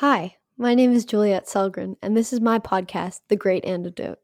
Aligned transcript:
Hi, 0.00 0.36
my 0.58 0.74
name 0.74 0.92
is 0.92 1.06
Juliette 1.06 1.46
Sellgren, 1.46 1.96
and 2.02 2.14
this 2.14 2.30
is 2.30 2.42
my 2.42 2.58
podcast, 2.58 3.20
The 3.28 3.36
Great 3.36 3.64
Antidote. 3.64 4.18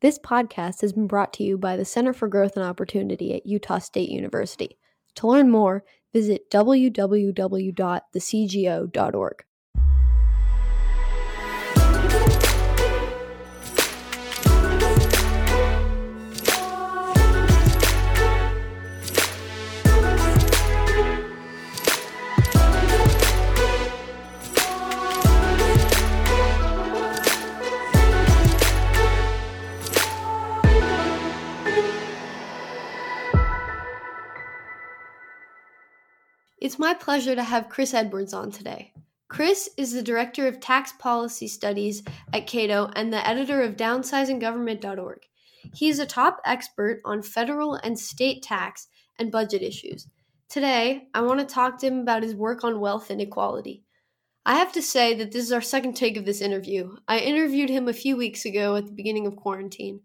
This 0.00 0.18
podcast 0.18 0.80
has 0.80 0.94
been 0.94 1.06
brought 1.06 1.34
to 1.34 1.42
you 1.42 1.58
by 1.58 1.76
the 1.76 1.84
Center 1.84 2.14
for 2.14 2.28
Growth 2.28 2.56
and 2.56 2.64
Opportunity 2.64 3.34
at 3.34 3.44
Utah 3.44 3.78
State 3.78 4.08
University. 4.08 4.78
To 5.16 5.26
learn 5.26 5.50
more, 5.50 5.84
visit 6.14 6.50
www.thecgo.org. 6.50 7.74
It's 36.60 36.78
my 36.78 36.92
pleasure 36.92 37.36
to 37.36 37.42
have 37.44 37.68
Chris 37.68 37.94
Edwards 37.94 38.34
on 38.34 38.50
today. 38.50 38.92
Chris 39.28 39.70
is 39.76 39.92
the 39.92 40.02
Director 40.02 40.48
of 40.48 40.58
Tax 40.58 40.92
Policy 40.98 41.46
Studies 41.46 42.02
at 42.32 42.48
Cato 42.48 42.90
and 42.96 43.12
the 43.12 43.24
editor 43.24 43.62
of 43.62 43.76
downsizinggovernment.org. 43.76 45.20
He 45.74 45.88
is 45.88 46.00
a 46.00 46.06
top 46.06 46.40
expert 46.44 47.00
on 47.04 47.22
federal 47.22 47.74
and 47.74 47.96
state 47.96 48.42
tax 48.42 48.88
and 49.20 49.30
budget 49.30 49.62
issues. 49.62 50.08
Today, 50.48 51.06
I 51.14 51.20
want 51.20 51.38
to 51.38 51.46
talk 51.46 51.78
to 51.78 51.86
him 51.86 52.00
about 52.00 52.24
his 52.24 52.34
work 52.34 52.64
on 52.64 52.80
wealth 52.80 53.08
inequality. 53.08 53.84
I 54.44 54.54
have 54.54 54.72
to 54.72 54.82
say 54.82 55.14
that 55.14 55.30
this 55.30 55.44
is 55.44 55.52
our 55.52 55.60
second 55.60 55.92
take 55.92 56.16
of 56.16 56.24
this 56.24 56.40
interview. 56.40 56.96
I 57.06 57.20
interviewed 57.20 57.70
him 57.70 57.86
a 57.86 57.92
few 57.92 58.16
weeks 58.16 58.44
ago 58.44 58.74
at 58.74 58.86
the 58.86 58.92
beginning 58.92 59.28
of 59.28 59.36
quarantine, 59.36 60.00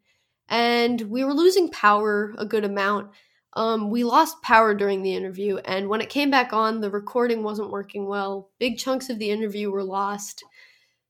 and 0.48 1.02
we 1.02 1.24
were 1.24 1.34
losing 1.34 1.72
power 1.72 2.36
a 2.38 2.46
good 2.46 2.64
amount 2.64 3.10
um, 3.56 3.90
we 3.90 4.04
lost 4.04 4.42
power 4.42 4.74
during 4.74 5.04
the 5.04 5.14
interview, 5.14 5.58
and 5.58 5.88
when 5.88 6.02
it 6.02 6.10
came 6.10 6.32
back 6.32 6.54
on, 6.54 6.82
the 6.82 6.90
recording 6.90 7.44
wasn't 7.44 7.72
working 7.72 8.08
well. 8.08 8.50
Big 8.60 8.78
chunks 8.78 9.10
of 9.10 9.20
the 9.20 9.30
interview 9.30 9.70
were 9.70 9.84
lost. 9.84 10.44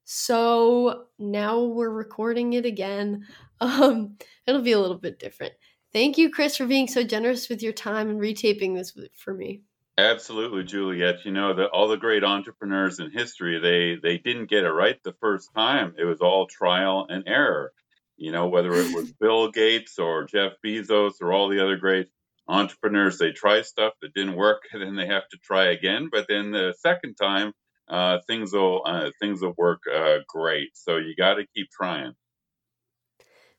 So 0.03 1.05
now 1.17 1.63
we're 1.63 1.89
recording 1.89 2.53
it 2.53 2.65
again. 2.65 3.25
Um, 3.61 4.17
it'll 4.45 4.61
be 4.61 4.73
a 4.73 4.79
little 4.79 4.97
bit 4.97 5.19
different. 5.19 5.53
Thank 5.93 6.17
you, 6.17 6.29
Chris, 6.29 6.57
for 6.57 6.65
being 6.65 6.89
so 6.89 7.01
generous 7.01 7.47
with 7.47 7.63
your 7.63 7.71
time 7.71 8.09
and 8.09 8.19
retaping 8.19 8.75
this 8.75 8.93
for 9.15 9.33
me. 9.33 9.61
Absolutely, 9.97 10.63
Juliette. 10.63 11.23
You 11.23 11.31
know 11.31 11.53
that 11.53 11.69
all 11.69 11.87
the 11.87 11.95
great 11.95 12.23
entrepreneurs 12.23 12.99
in 12.99 13.11
history, 13.11 13.59
they 13.59 13.99
they 14.01 14.17
didn't 14.17 14.49
get 14.49 14.63
it 14.63 14.71
right 14.71 15.01
the 15.03 15.13
first 15.21 15.53
time. 15.55 15.93
It 15.97 16.05
was 16.05 16.19
all 16.19 16.47
trial 16.47 17.05
and 17.07 17.23
error. 17.27 17.71
You 18.17 18.31
know, 18.31 18.47
whether 18.47 18.73
it 18.73 18.93
was 18.93 19.13
Bill 19.19 19.51
Gates 19.51 19.99
or 19.99 20.25
Jeff 20.25 20.53
Bezos 20.65 21.21
or 21.21 21.31
all 21.31 21.47
the 21.47 21.63
other 21.63 21.77
great 21.77 22.09
entrepreneurs 22.47 23.17
they 23.17 23.31
try 23.31 23.61
stuff 23.61 23.93
that 24.01 24.13
didn't 24.13 24.35
work 24.35 24.63
and 24.71 24.81
then 24.85 24.95
they 24.95 25.07
have 25.07 25.27
to 25.29 25.37
try 25.37 25.65
again. 25.65 26.09
But 26.11 26.27
then 26.27 26.51
the 26.51 26.73
second 26.79 27.15
time 27.15 27.53
uh, 27.87 28.19
things 28.27 28.53
will 28.53 28.81
uh, 28.85 29.11
things 29.19 29.41
will 29.41 29.53
work 29.57 29.81
uh, 29.93 30.19
great. 30.27 30.69
So 30.73 30.97
you 30.97 31.15
got 31.15 31.35
to 31.35 31.45
keep 31.55 31.69
trying. 31.71 32.13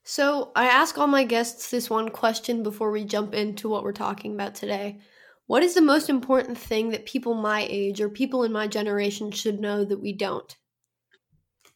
So 0.06 0.52
i 0.54 0.66
ask 0.66 0.98
all 0.98 1.06
my 1.06 1.24
guests 1.24 1.70
this 1.70 1.88
one 1.88 2.10
question 2.10 2.62
before 2.62 2.90
we 2.90 3.04
jump 3.04 3.32
into 3.32 3.70
what 3.70 3.84
we're 3.84 3.92
talking 3.92 4.34
about 4.34 4.54
today. 4.54 5.00
What 5.46 5.62
is 5.62 5.74
the 5.74 5.82
most 5.82 6.08
important 6.08 6.58
thing 6.58 6.90
that 6.90 7.06
people 7.06 7.34
my 7.34 7.66
age 7.68 8.00
or 8.00 8.08
people 8.08 8.44
in 8.44 8.52
my 8.52 8.66
generation 8.66 9.30
should 9.30 9.60
know 9.60 9.84
that 9.84 10.00
we 10.00 10.12
don't? 10.12 10.54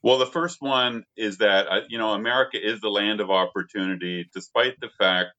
Well, 0.02 0.18
the 0.18 0.26
first 0.26 0.58
one 0.60 1.04
is 1.16 1.38
that, 1.38 1.66
uh, 1.68 1.80
you 1.88 1.98
know, 1.98 2.12
America 2.12 2.58
is 2.62 2.80
the 2.80 2.88
land 2.88 3.20
of 3.20 3.30
opportunity, 3.30 4.28
despite 4.32 4.78
the 4.80 4.90
fact 4.98 5.30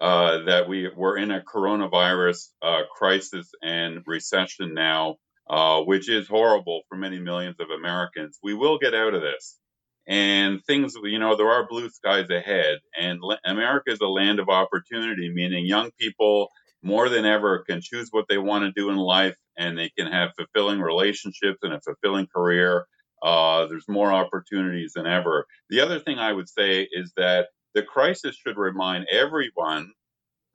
uh, 0.00 0.44
that 0.44 0.68
we 0.68 0.88
we're 0.94 1.16
in 1.16 1.30
a 1.30 1.40
coronavirus 1.40 2.48
uh, 2.62 2.82
crisis 2.94 3.50
and 3.62 4.02
recession 4.06 4.74
now, 4.74 5.16
uh, 5.48 5.80
which 5.82 6.08
is 6.08 6.28
horrible 6.28 6.82
for 6.88 6.96
many 6.96 7.18
millions 7.18 7.56
of 7.60 7.68
Americans. 7.70 8.38
We 8.42 8.54
will 8.54 8.78
get 8.78 8.94
out 8.94 9.14
of 9.14 9.22
this, 9.22 9.58
and 10.06 10.62
things 10.64 10.94
you 11.02 11.18
know 11.18 11.36
there 11.36 11.50
are 11.50 11.66
blue 11.68 11.88
skies 11.88 12.28
ahead. 12.30 12.78
And 12.98 13.20
America 13.44 13.90
is 13.90 14.00
a 14.00 14.06
land 14.06 14.38
of 14.38 14.48
opportunity, 14.48 15.32
meaning 15.32 15.64
young 15.66 15.90
people 15.98 16.48
more 16.82 17.08
than 17.08 17.24
ever 17.24 17.64
can 17.68 17.80
choose 17.80 18.08
what 18.10 18.26
they 18.28 18.38
want 18.38 18.64
to 18.64 18.72
do 18.72 18.90
in 18.90 18.96
life, 18.96 19.36
and 19.56 19.78
they 19.78 19.90
can 19.98 20.12
have 20.12 20.30
fulfilling 20.36 20.80
relationships 20.80 21.58
and 21.62 21.72
a 21.72 21.80
fulfilling 21.80 22.26
career. 22.26 22.86
Uh, 23.22 23.66
there's 23.66 23.88
more 23.88 24.12
opportunities 24.12 24.92
than 24.94 25.06
ever. 25.06 25.46
The 25.70 25.80
other 25.80 25.98
thing 25.98 26.18
I 26.18 26.32
would 26.32 26.48
say 26.50 26.86
is 26.92 27.12
that 27.16 27.48
the 27.74 27.82
crisis 27.82 28.36
should 28.36 28.56
remind 28.56 29.06
everyone 29.10 29.92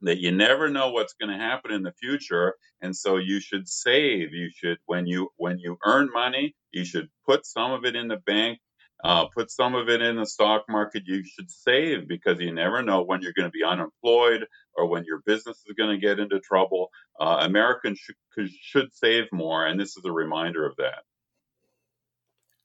that 0.02 0.18
you 0.18 0.32
never 0.32 0.68
know 0.68 0.90
what's 0.90 1.14
going 1.14 1.30
to 1.30 1.42
happen 1.42 1.72
in 1.72 1.82
the 1.82 1.92
future 1.92 2.54
and 2.80 2.94
so 2.94 3.16
you 3.16 3.40
should 3.40 3.68
save. 3.68 4.32
You 4.32 4.50
should 4.54 4.78
when 4.86 5.06
you 5.06 5.30
when 5.36 5.58
you 5.58 5.78
earn 5.84 6.10
money 6.12 6.54
you 6.72 6.84
should 6.84 7.08
put 7.26 7.46
some 7.46 7.72
of 7.72 7.84
it 7.84 7.96
in 7.96 8.08
the 8.08 8.18
bank 8.18 8.58
uh, 9.04 9.26
put 9.26 9.50
some 9.50 9.74
of 9.74 9.88
it 9.88 10.00
in 10.00 10.16
the 10.16 10.26
stock 10.26 10.64
market. 10.68 11.02
You 11.06 11.24
should 11.24 11.50
save 11.50 12.06
because 12.06 12.38
you 12.38 12.52
never 12.54 12.82
know 12.82 13.02
when 13.02 13.20
you're 13.20 13.32
going 13.32 13.48
to 13.48 13.58
be 13.58 13.64
unemployed 13.64 14.46
or 14.76 14.86
when 14.86 15.04
your 15.04 15.22
business 15.26 15.58
is 15.66 15.74
going 15.76 15.90
to 15.90 15.98
get 15.98 16.20
into 16.20 16.40
trouble. 16.40 16.88
Uh, 17.20 17.38
americans 17.42 17.98
should, 17.98 18.48
should 18.60 18.94
save 18.94 19.24
more 19.32 19.66
and 19.66 19.78
this 19.78 19.96
is 19.96 20.04
a 20.04 20.12
reminder 20.12 20.64
of 20.66 20.76
that. 20.76 21.02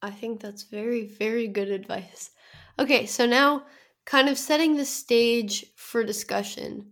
I 0.01 0.11
think 0.11 0.39
that's 0.39 0.63
very 0.63 1.05
very 1.05 1.47
good 1.47 1.69
advice. 1.69 2.31
Okay 2.79 3.05
so 3.05 3.25
now 3.25 3.65
kind 4.05 4.29
of 4.29 4.37
setting 4.37 4.77
the 4.77 4.85
stage 4.85 5.65
for 5.75 6.03
discussion. 6.03 6.91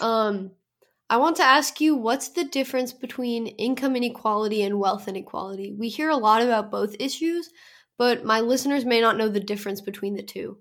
Um, 0.00 0.52
I 1.08 1.16
want 1.16 1.36
to 1.36 1.42
ask 1.42 1.80
you 1.80 1.96
what's 1.96 2.28
the 2.28 2.44
difference 2.44 2.92
between 2.92 3.46
income 3.46 3.96
inequality 3.96 4.62
and 4.62 4.78
wealth 4.78 5.08
inequality? 5.08 5.74
We 5.76 5.88
hear 5.88 6.08
a 6.08 6.16
lot 6.16 6.42
about 6.42 6.70
both 6.70 6.94
issues, 6.98 7.50
but 7.98 8.24
my 8.24 8.40
listeners 8.40 8.84
may 8.84 9.00
not 9.00 9.16
know 9.16 9.28
the 9.28 9.40
difference 9.40 9.80
between 9.80 10.14
the 10.14 10.22
two. 10.22 10.58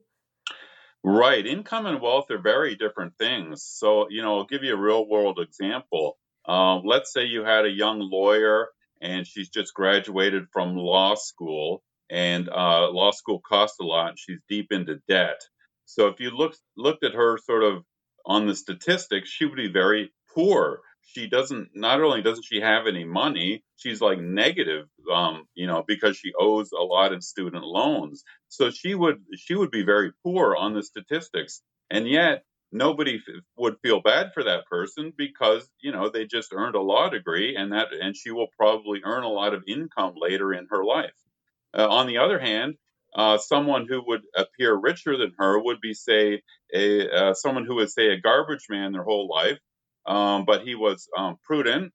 Right. 1.03 1.45
Income 1.45 1.85
and 1.85 2.01
wealth 2.01 2.29
are 2.31 2.41
very 2.41 2.75
different 2.75 3.13
things. 3.17 3.63
So, 3.63 4.07
you 4.09 4.21
know, 4.21 4.37
I'll 4.37 4.45
give 4.45 4.63
you 4.63 4.73
a 4.73 4.79
real 4.79 5.07
world 5.07 5.39
example. 5.39 6.17
Um, 6.45 6.81
let's 6.83 7.13
say 7.13 7.25
you 7.25 7.43
had 7.43 7.65
a 7.65 7.69
young 7.69 7.99
lawyer 7.99 8.69
and 9.01 9.25
she's 9.25 9.49
just 9.49 9.73
graduated 9.73 10.45
from 10.51 10.75
law 10.75 11.15
school, 11.15 11.83
and 12.09 12.49
uh, 12.49 12.89
law 12.91 13.11
school 13.11 13.39
costs 13.39 13.79
a 13.79 13.83
lot, 13.83 14.09
and 14.09 14.19
she's 14.19 14.39
deep 14.49 14.71
into 14.71 14.99
debt. 15.07 15.39
So 15.85 16.07
if 16.07 16.19
you 16.19 16.31
looked 16.31 16.59
looked 16.75 17.03
at 17.03 17.13
her 17.13 17.37
sort 17.37 17.63
of 17.63 17.83
on 18.25 18.47
the 18.47 18.55
statistics, 18.55 19.29
she 19.29 19.45
would 19.45 19.55
be 19.55 19.71
very 19.71 20.11
poor. 20.33 20.81
She 21.01 21.27
doesn't 21.27 21.69
not 21.73 22.01
only 22.01 22.21
doesn't 22.21 22.45
she 22.45 22.61
have 22.61 22.85
any 22.87 23.03
money, 23.03 23.63
she's 23.77 24.01
like 24.01 24.19
negative, 24.19 24.87
um, 25.11 25.45
you 25.55 25.65
know, 25.67 25.83
because 25.87 26.17
she 26.17 26.33
owes 26.39 26.71
a 26.71 26.81
lot 26.83 27.13
in 27.13 27.21
student 27.21 27.63
loans. 27.63 28.23
So 28.47 28.69
she 28.69 28.93
would 28.95 29.23
she 29.35 29.55
would 29.55 29.71
be 29.71 29.83
very 29.83 30.11
poor 30.23 30.55
on 30.55 30.73
the 30.73 30.83
statistics, 30.83 31.61
and 31.89 32.07
yet 32.07 32.43
nobody 32.71 33.15
f- 33.15 33.41
would 33.57 33.77
feel 33.81 34.01
bad 34.01 34.33
for 34.33 34.43
that 34.43 34.65
person 34.67 35.11
because 35.17 35.67
you 35.81 35.91
know 35.91 36.09
they 36.09 36.25
just 36.25 36.53
earned 36.53 36.75
a 36.75 36.81
law 36.81 37.09
degree, 37.09 37.55
and 37.55 37.71
that 37.73 37.87
and 37.99 38.15
she 38.15 38.31
will 38.31 38.49
probably 38.57 39.01
earn 39.03 39.23
a 39.23 39.29
lot 39.29 39.53
of 39.53 39.63
income 39.67 40.13
later 40.15 40.53
in 40.53 40.67
her 40.69 40.83
life. 40.85 41.13
Uh, 41.73 41.87
on 41.87 42.07
the 42.07 42.17
other 42.17 42.39
hand, 42.39 42.75
uh, 43.15 43.37
someone 43.37 43.87
who 43.87 44.01
would 44.05 44.21
appear 44.35 44.75
richer 44.75 45.17
than 45.17 45.33
her 45.37 45.61
would 45.61 45.81
be, 45.81 45.93
say, 45.93 46.41
a 46.73 47.09
uh, 47.09 47.33
someone 47.33 47.65
who 47.65 47.75
was, 47.75 47.93
say, 47.93 48.09
a 48.09 48.19
garbage 48.19 48.65
man 48.69 48.91
their 48.91 49.03
whole 49.03 49.27
life, 49.27 49.59
um, 50.05 50.45
but 50.45 50.63
he 50.63 50.75
was 50.75 51.07
um, 51.17 51.37
prudent 51.43 51.91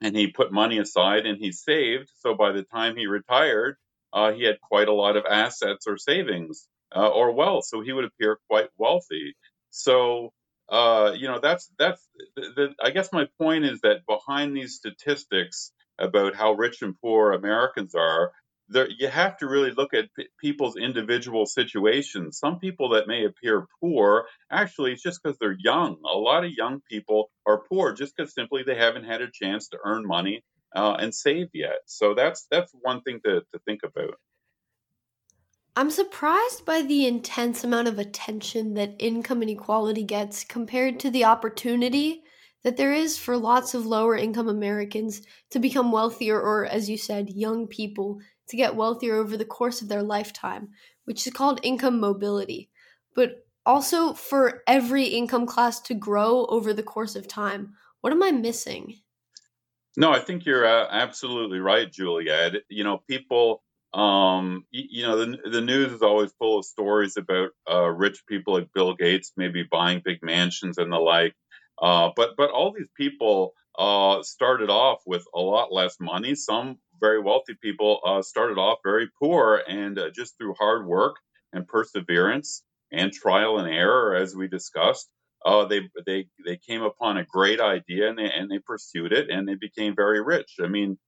and 0.00 0.16
he 0.16 0.28
put 0.28 0.52
money 0.52 0.78
aside 0.78 1.26
and 1.26 1.38
he 1.38 1.52
saved. 1.52 2.10
So 2.18 2.34
by 2.34 2.52
the 2.52 2.62
time 2.62 2.96
he 2.96 3.06
retired, 3.06 3.76
uh, 4.12 4.32
he 4.32 4.44
had 4.44 4.60
quite 4.60 4.88
a 4.88 4.94
lot 4.94 5.16
of 5.16 5.24
assets 5.26 5.86
or 5.86 5.98
savings 5.98 6.68
uh, 6.94 7.08
or 7.08 7.32
wealth. 7.32 7.66
So 7.66 7.82
he 7.82 7.92
would 7.92 8.04
appear 8.04 8.38
quite 8.48 8.68
wealthy. 8.76 9.34
So 9.70 10.32
uh, 10.68 11.12
you 11.16 11.28
know 11.28 11.38
that's 11.40 11.70
that's 11.78 12.02
the, 12.34 12.42
the, 12.56 12.68
I 12.82 12.90
guess 12.90 13.12
my 13.12 13.28
point 13.38 13.64
is 13.64 13.80
that 13.82 14.06
behind 14.08 14.56
these 14.56 14.74
statistics 14.74 15.72
about 15.98 16.34
how 16.34 16.52
rich 16.52 16.82
and 16.82 16.94
poor 17.00 17.32
Americans 17.32 17.94
are, 17.94 18.32
there, 18.68 18.88
you 18.90 19.08
have 19.08 19.36
to 19.38 19.46
really 19.46 19.70
look 19.70 19.94
at 19.94 20.14
p- 20.16 20.28
people's 20.40 20.76
individual 20.76 21.46
situations. 21.46 22.38
Some 22.38 22.58
people 22.58 22.90
that 22.90 23.06
may 23.06 23.24
appear 23.24 23.66
poor, 23.80 24.26
actually, 24.50 24.92
it's 24.92 25.02
just 25.02 25.22
because 25.22 25.38
they're 25.38 25.56
young. 25.58 25.98
A 26.04 26.18
lot 26.18 26.44
of 26.44 26.50
young 26.52 26.80
people 26.90 27.30
are 27.46 27.62
poor 27.68 27.92
just 27.92 28.16
because 28.16 28.34
simply 28.34 28.62
they 28.64 28.76
haven't 28.76 29.04
had 29.04 29.22
a 29.22 29.30
chance 29.30 29.68
to 29.68 29.78
earn 29.84 30.06
money 30.06 30.42
uh, 30.74 30.96
and 30.98 31.14
save 31.14 31.48
yet. 31.54 31.78
So 31.86 32.14
that's 32.14 32.46
that's 32.50 32.72
one 32.80 33.02
thing 33.02 33.20
to, 33.24 33.42
to 33.52 33.58
think 33.64 33.80
about. 33.84 34.14
I'm 35.78 35.90
surprised 35.90 36.64
by 36.64 36.80
the 36.82 37.06
intense 37.06 37.62
amount 37.62 37.88
of 37.88 37.98
attention 37.98 38.74
that 38.74 38.96
income 38.98 39.42
inequality 39.42 40.04
gets 40.04 40.42
compared 40.42 40.98
to 41.00 41.10
the 41.10 41.24
opportunity 41.24 42.22
that 42.64 42.78
there 42.78 42.94
is 42.94 43.18
for 43.18 43.36
lots 43.36 43.74
of 43.74 43.86
lower 43.86 44.16
income 44.16 44.48
Americans 44.48 45.22
to 45.50 45.58
become 45.58 45.92
wealthier, 45.92 46.40
or 46.40 46.64
as 46.64 46.88
you 46.88 46.96
said, 46.96 47.28
young 47.30 47.66
people 47.66 48.20
to 48.48 48.56
get 48.56 48.76
wealthier 48.76 49.16
over 49.16 49.36
the 49.36 49.44
course 49.44 49.82
of 49.82 49.88
their 49.88 50.02
lifetime, 50.02 50.68
which 51.04 51.26
is 51.26 51.32
called 51.32 51.60
income 51.62 52.00
mobility. 52.00 52.70
But 53.14 53.46
also 53.66 54.14
for 54.14 54.62
every 54.66 55.04
income 55.04 55.44
class 55.44 55.80
to 55.80 55.94
grow 55.94 56.46
over 56.46 56.72
the 56.72 56.82
course 56.82 57.16
of 57.16 57.26
time. 57.26 57.74
What 58.00 58.12
am 58.12 58.22
I 58.22 58.30
missing? 58.30 58.94
No, 59.96 60.12
I 60.12 60.20
think 60.20 60.46
you're 60.46 60.66
uh, 60.66 60.86
absolutely 60.90 61.58
right, 61.58 61.90
Juliette. 61.90 62.62
You 62.68 62.84
know, 62.84 63.02
people, 63.08 63.62
um, 63.92 64.64
you, 64.70 65.02
know, 65.02 65.16
the, 65.18 65.38
the 65.50 65.60
news 65.60 65.92
is 65.92 66.02
always 66.02 66.32
full 66.38 66.60
of 66.60 66.64
stories 66.64 67.16
about 67.16 67.50
uh, 67.70 67.88
rich 67.88 68.22
people 68.28 68.54
like 68.54 68.72
Bill 68.72 68.94
Gates 68.94 69.32
maybe 69.36 69.64
buying 69.64 70.02
big 70.04 70.22
mansions 70.22 70.78
and 70.78 70.92
the 70.92 70.98
like. 70.98 71.34
Uh, 71.80 72.10
but 72.14 72.36
but 72.36 72.50
all 72.50 72.72
these 72.72 72.88
people 72.96 73.52
uh, 73.78 74.22
started 74.22 74.70
off 74.70 75.02
with 75.06 75.24
a 75.34 75.40
lot 75.40 75.72
less 75.72 75.96
money. 76.00 76.34
Some 76.34 76.78
very 77.00 77.20
wealthy 77.20 77.54
people 77.60 78.00
uh, 78.04 78.22
started 78.22 78.58
off 78.58 78.78
very 78.84 79.08
poor, 79.20 79.62
and 79.68 79.98
uh, 79.98 80.10
just 80.10 80.36
through 80.38 80.54
hard 80.58 80.86
work 80.86 81.16
and 81.52 81.66
perseverance 81.66 82.62
and 82.92 83.12
trial 83.12 83.58
and 83.58 83.68
error, 83.68 84.14
as 84.14 84.34
we 84.34 84.48
discussed, 84.48 85.08
uh, 85.44 85.64
they 85.64 85.80
they 86.06 86.26
they 86.44 86.56
came 86.56 86.82
upon 86.82 87.16
a 87.16 87.24
great 87.24 87.60
idea 87.60 88.08
and 88.08 88.18
they 88.18 88.30
and 88.30 88.50
they 88.50 88.58
pursued 88.58 89.12
it 89.12 89.30
and 89.30 89.48
they 89.48 89.54
became 89.54 89.94
very 89.94 90.22
rich. 90.22 90.54
I 90.62 90.66
mean, 90.66 90.98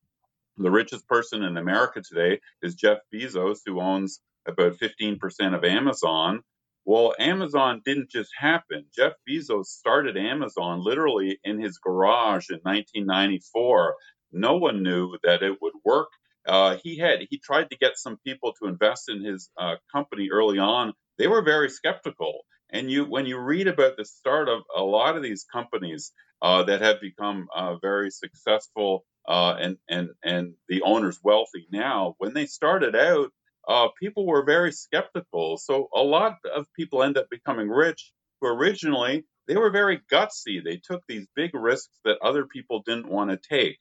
the 0.56 0.70
richest 0.70 1.06
person 1.08 1.42
in 1.42 1.56
America 1.56 2.02
today 2.02 2.40
is 2.62 2.74
Jeff 2.74 2.98
Bezos, 3.12 3.58
who 3.64 3.80
owns 3.80 4.20
about 4.46 4.74
15% 4.78 5.54
of 5.54 5.64
Amazon. 5.64 6.40
Well, 6.84 7.14
Amazon 7.18 7.82
didn't 7.84 8.10
just 8.10 8.30
happen. 8.36 8.86
Jeff 8.94 9.12
Bezos 9.28 9.66
started 9.66 10.16
Amazon 10.16 10.82
literally 10.82 11.38
in 11.44 11.60
his 11.60 11.78
garage 11.78 12.48
in 12.50 12.60
1994. 12.62 13.94
No 14.32 14.56
one 14.56 14.82
knew 14.82 15.16
that 15.22 15.42
it 15.42 15.60
would 15.62 15.74
work. 15.84 16.08
Uh, 16.46 16.76
he 16.82 16.96
had 16.96 17.20
he 17.30 17.38
tried 17.38 17.70
to 17.70 17.76
get 17.76 17.98
some 17.98 18.18
people 18.24 18.52
to 18.60 18.68
invest 18.68 19.08
in 19.08 19.22
his 19.22 19.50
uh, 19.58 19.76
company 19.92 20.30
early 20.32 20.58
on. 20.58 20.94
They 21.18 21.26
were 21.26 21.42
very 21.42 21.68
skeptical. 21.68 22.44
And 22.70 22.90
you, 22.90 23.04
when 23.04 23.26
you 23.26 23.38
read 23.38 23.66
about 23.66 23.96
the 23.96 24.04
start 24.04 24.48
of 24.48 24.60
a 24.76 24.82
lot 24.82 25.16
of 25.16 25.22
these 25.22 25.44
companies 25.50 26.12
uh, 26.42 26.64
that 26.64 26.82
have 26.82 27.00
become 27.00 27.48
uh, 27.54 27.76
very 27.76 28.10
successful 28.10 29.04
uh, 29.26 29.56
and 29.58 29.76
and 29.88 30.10
and 30.22 30.54
the 30.68 30.82
owners 30.82 31.18
wealthy 31.22 31.66
now, 31.70 32.14
when 32.18 32.34
they 32.34 32.46
started 32.46 32.96
out, 32.96 33.30
uh, 33.68 33.88
people 34.00 34.26
were 34.26 34.44
very 34.44 34.72
skeptical. 34.72 35.58
So 35.58 35.88
a 35.94 36.02
lot 36.02 36.36
of 36.54 36.66
people 36.74 37.02
end 37.02 37.18
up 37.18 37.28
becoming 37.30 37.68
rich 37.68 38.12
who 38.40 38.48
originally 38.48 39.24
they 39.46 39.56
were 39.56 39.70
very 39.70 40.00
gutsy. 40.12 40.62
They 40.62 40.76
took 40.76 41.02
these 41.08 41.26
big 41.34 41.54
risks 41.54 41.98
that 42.04 42.18
other 42.22 42.44
people 42.46 42.82
didn't 42.86 43.08
want 43.08 43.30
to 43.30 43.38
take. 43.38 43.78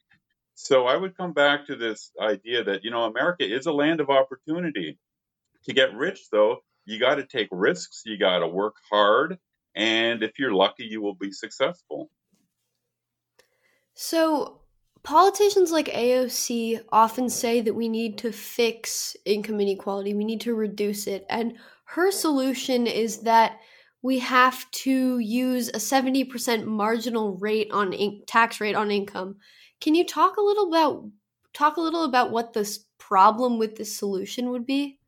So 0.60 0.86
I 0.86 0.96
would 0.96 1.16
come 1.16 1.32
back 1.32 1.66
to 1.68 1.76
this 1.76 2.10
idea 2.20 2.64
that 2.64 2.82
you 2.82 2.90
know 2.90 3.04
America 3.04 3.44
is 3.44 3.66
a 3.66 3.72
land 3.72 4.00
of 4.00 4.10
opportunity. 4.10 4.98
To 5.66 5.72
get 5.72 5.94
rich, 5.94 6.30
though, 6.32 6.58
you 6.84 6.98
got 6.98 7.14
to 7.14 7.24
take 7.24 7.46
risks, 7.52 8.02
you 8.04 8.18
got 8.18 8.40
to 8.40 8.48
work 8.48 8.74
hard, 8.90 9.38
and 9.76 10.20
if 10.24 10.32
you're 10.36 10.52
lucky, 10.52 10.84
you 10.84 11.00
will 11.00 11.14
be 11.14 11.30
successful. 11.30 12.10
So, 13.94 14.62
politicians 15.04 15.70
like 15.70 15.86
AOC 15.86 16.80
often 16.90 17.30
say 17.30 17.60
that 17.60 17.74
we 17.74 17.88
need 17.88 18.18
to 18.18 18.32
fix 18.32 19.16
income 19.24 19.60
inequality, 19.60 20.12
we 20.12 20.24
need 20.24 20.40
to 20.40 20.56
reduce 20.56 21.06
it. 21.06 21.24
And 21.30 21.56
her 21.84 22.10
solution 22.10 22.88
is 22.88 23.18
that 23.18 23.60
we 24.02 24.18
have 24.18 24.68
to 24.72 25.20
use 25.20 25.68
a 25.68 25.78
70% 25.78 26.64
marginal 26.64 27.36
rate 27.36 27.70
on 27.70 27.92
in- 27.92 28.22
tax 28.26 28.60
rate 28.60 28.74
on 28.74 28.90
income. 28.90 29.36
Can 29.80 29.94
you 29.94 30.04
talk 30.04 30.36
a 30.36 30.42
little 30.42 30.68
about 30.68 31.04
talk 31.54 31.76
a 31.76 31.80
little 31.80 32.04
about 32.04 32.30
what 32.30 32.52
this 32.52 32.84
problem 32.98 33.58
with 33.58 33.76
this 33.76 33.96
solution 33.96 34.50
would 34.50 34.66
be? 34.66 34.98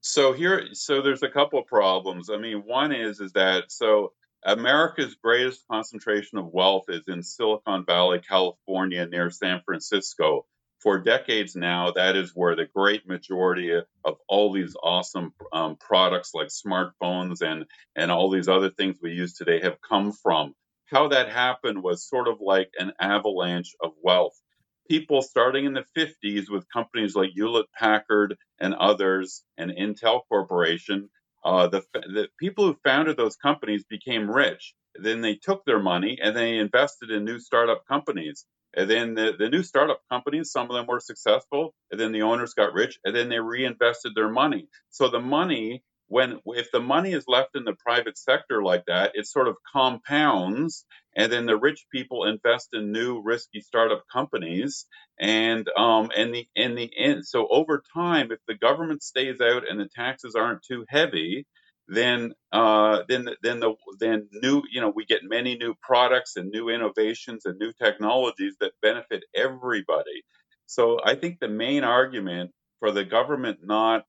So 0.00 0.32
here, 0.32 0.68
so 0.72 1.02
there's 1.02 1.24
a 1.24 1.28
couple 1.28 1.58
of 1.58 1.66
problems. 1.66 2.30
I 2.30 2.36
mean, 2.36 2.62
one 2.64 2.92
is 2.92 3.20
is 3.20 3.32
that 3.32 3.72
so 3.72 4.12
America's 4.44 5.16
greatest 5.16 5.64
concentration 5.68 6.38
of 6.38 6.46
wealth 6.46 6.84
is 6.88 7.08
in 7.08 7.22
Silicon 7.22 7.84
Valley, 7.84 8.20
California, 8.20 9.06
near 9.06 9.30
San 9.30 9.60
Francisco. 9.64 10.46
For 10.78 10.98
decades 11.00 11.56
now, 11.56 11.90
that 11.92 12.14
is 12.14 12.30
where 12.34 12.54
the 12.54 12.66
great 12.66 13.08
majority 13.08 13.72
of 13.72 14.16
all 14.28 14.52
these 14.52 14.76
awesome 14.80 15.32
um, 15.52 15.74
products 15.76 16.32
like 16.32 16.48
smartphones 16.48 17.42
and 17.42 17.64
and 17.96 18.12
all 18.12 18.30
these 18.30 18.46
other 18.46 18.70
things 18.70 18.98
we 19.02 19.10
use 19.10 19.32
today 19.32 19.60
have 19.60 19.80
come 19.80 20.12
from. 20.12 20.54
How 20.86 21.08
that 21.08 21.28
happened 21.28 21.82
was 21.82 22.08
sort 22.08 22.28
of 22.28 22.40
like 22.40 22.70
an 22.78 22.92
avalanche 23.00 23.74
of 23.82 23.92
wealth 24.02 24.40
people 24.88 25.22
starting 25.22 25.64
in 25.64 25.74
the 25.74 25.84
50s 25.96 26.48
with 26.48 26.70
companies 26.72 27.14
like 27.14 27.30
Hewlett 27.34 27.66
Packard 27.72 28.36
and 28.60 28.74
others 28.74 29.42
and 29.58 29.70
Intel 29.70 30.20
Corporation. 30.28 31.08
Uh, 31.44 31.68
the, 31.68 31.84
the 31.92 32.28
people 32.38 32.66
who 32.66 32.76
founded 32.84 33.16
those 33.16 33.36
companies 33.36 33.84
became 33.88 34.30
rich. 34.30 34.74
Then 34.94 35.20
they 35.20 35.34
took 35.34 35.64
their 35.64 35.80
money 35.80 36.18
and 36.22 36.36
they 36.36 36.56
invested 36.56 37.10
in 37.10 37.24
new 37.24 37.38
startup 37.38 37.82
companies. 37.86 38.46
And 38.74 38.90
then 38.90 39.14
the, 39.14 39.34
the 39.38 39.48
new 39.48 39.62
startup 39.62 40.00
companies, 40.10 40.50
some 40.50 40.70
of 40.70 40.76
them 40.76 40.86
were 40.86 41.00
successful, 41.00 41.74
and 41.90 41.98
then 41.98 42.12
the 42.12 42.22
owners 42.22 42.52
got 42.52 42.74
rich, 42.74 42.98
and 43.04 43.16
then 43.16 43.30
they 43.30 43.38
reinvested 43.38 44.12
their 44.14 44.28
money. 44.28 44.68
So 44.90 45.08
the 45.08 45.20
money 45.20 45.82
when 46.08 46.40
if 46.46 46.70
the 46.72 46.80
money 46.80 47.12
is 47.12 47.24
left 47.26 47.56
in 47.56 47.64
the 47.64 47.74
private 47.74 48.16
sector 48.18 48.62
like 48.62 48.84
that, 48.86 49.12
it 49.14 49.26
sort 49.26 49.48
of 49.48 49.56
compounds, 49.72 50.84
and 51.16 51.32
then 51.32 51.46
the 51.46 51.56
rich 51.56 51.86
people 51.92 52.24
invest 52.24 52.68
in 52.72 52.92
new 52.92 53.22
risky 53.22 53.60
startup 53.60 54.04
companies, 54.12 54.86
and 55.18 55.68
um, 55.76 56.10
and 56.16 56.34
the 56.34 56.46
in 56.54 56.74
the 56.74 56.90
end, 56.96 57.26
so 57.26 57.48
over 57.50 57.82
time, 57.94 58.30
if 58.30 58.38
the 58.46 58.54
government 58.54 59.02
stays 59.02 59.40
out 59.40 59.68
and 59.68 59.80
the 59.80 59.88
taxes 59.94 60.34
aren't 60.36 60.62
too 60.62 60.84
heavy, 60.88 61.46
then 61.88 62.32
uh, 62.52 63.02
then 63.08 63.28
then 63.42 63.60
the 63.60 63.74
then 63.98 64.28
new 64.32 64.62
you 64.70 64.80
know 64.80 64.92
we 64.94 65.04
get 65.04 65.22
many 65.24 65.56
new 65.56 65.74
products 65.82 66.36
and 66.36 66.50
new 66.50 66.68
innovations 66.68 67.46
and 67.46 67.58
new 67.58 67.72
technologies 67.72 68.54
that 68.60 68.72
benefit 68.82 69.24
everybody. 69.34 70.22
So 70.66 70.98
I 71.04 71.14
think 71.14 71.38
the 71.40 71.48
main 71.48 71.84
argument 71.84 72.50
for 72.80 72.90
the 72.90 73.04
government 73.04 73.58
not 73.62 74.04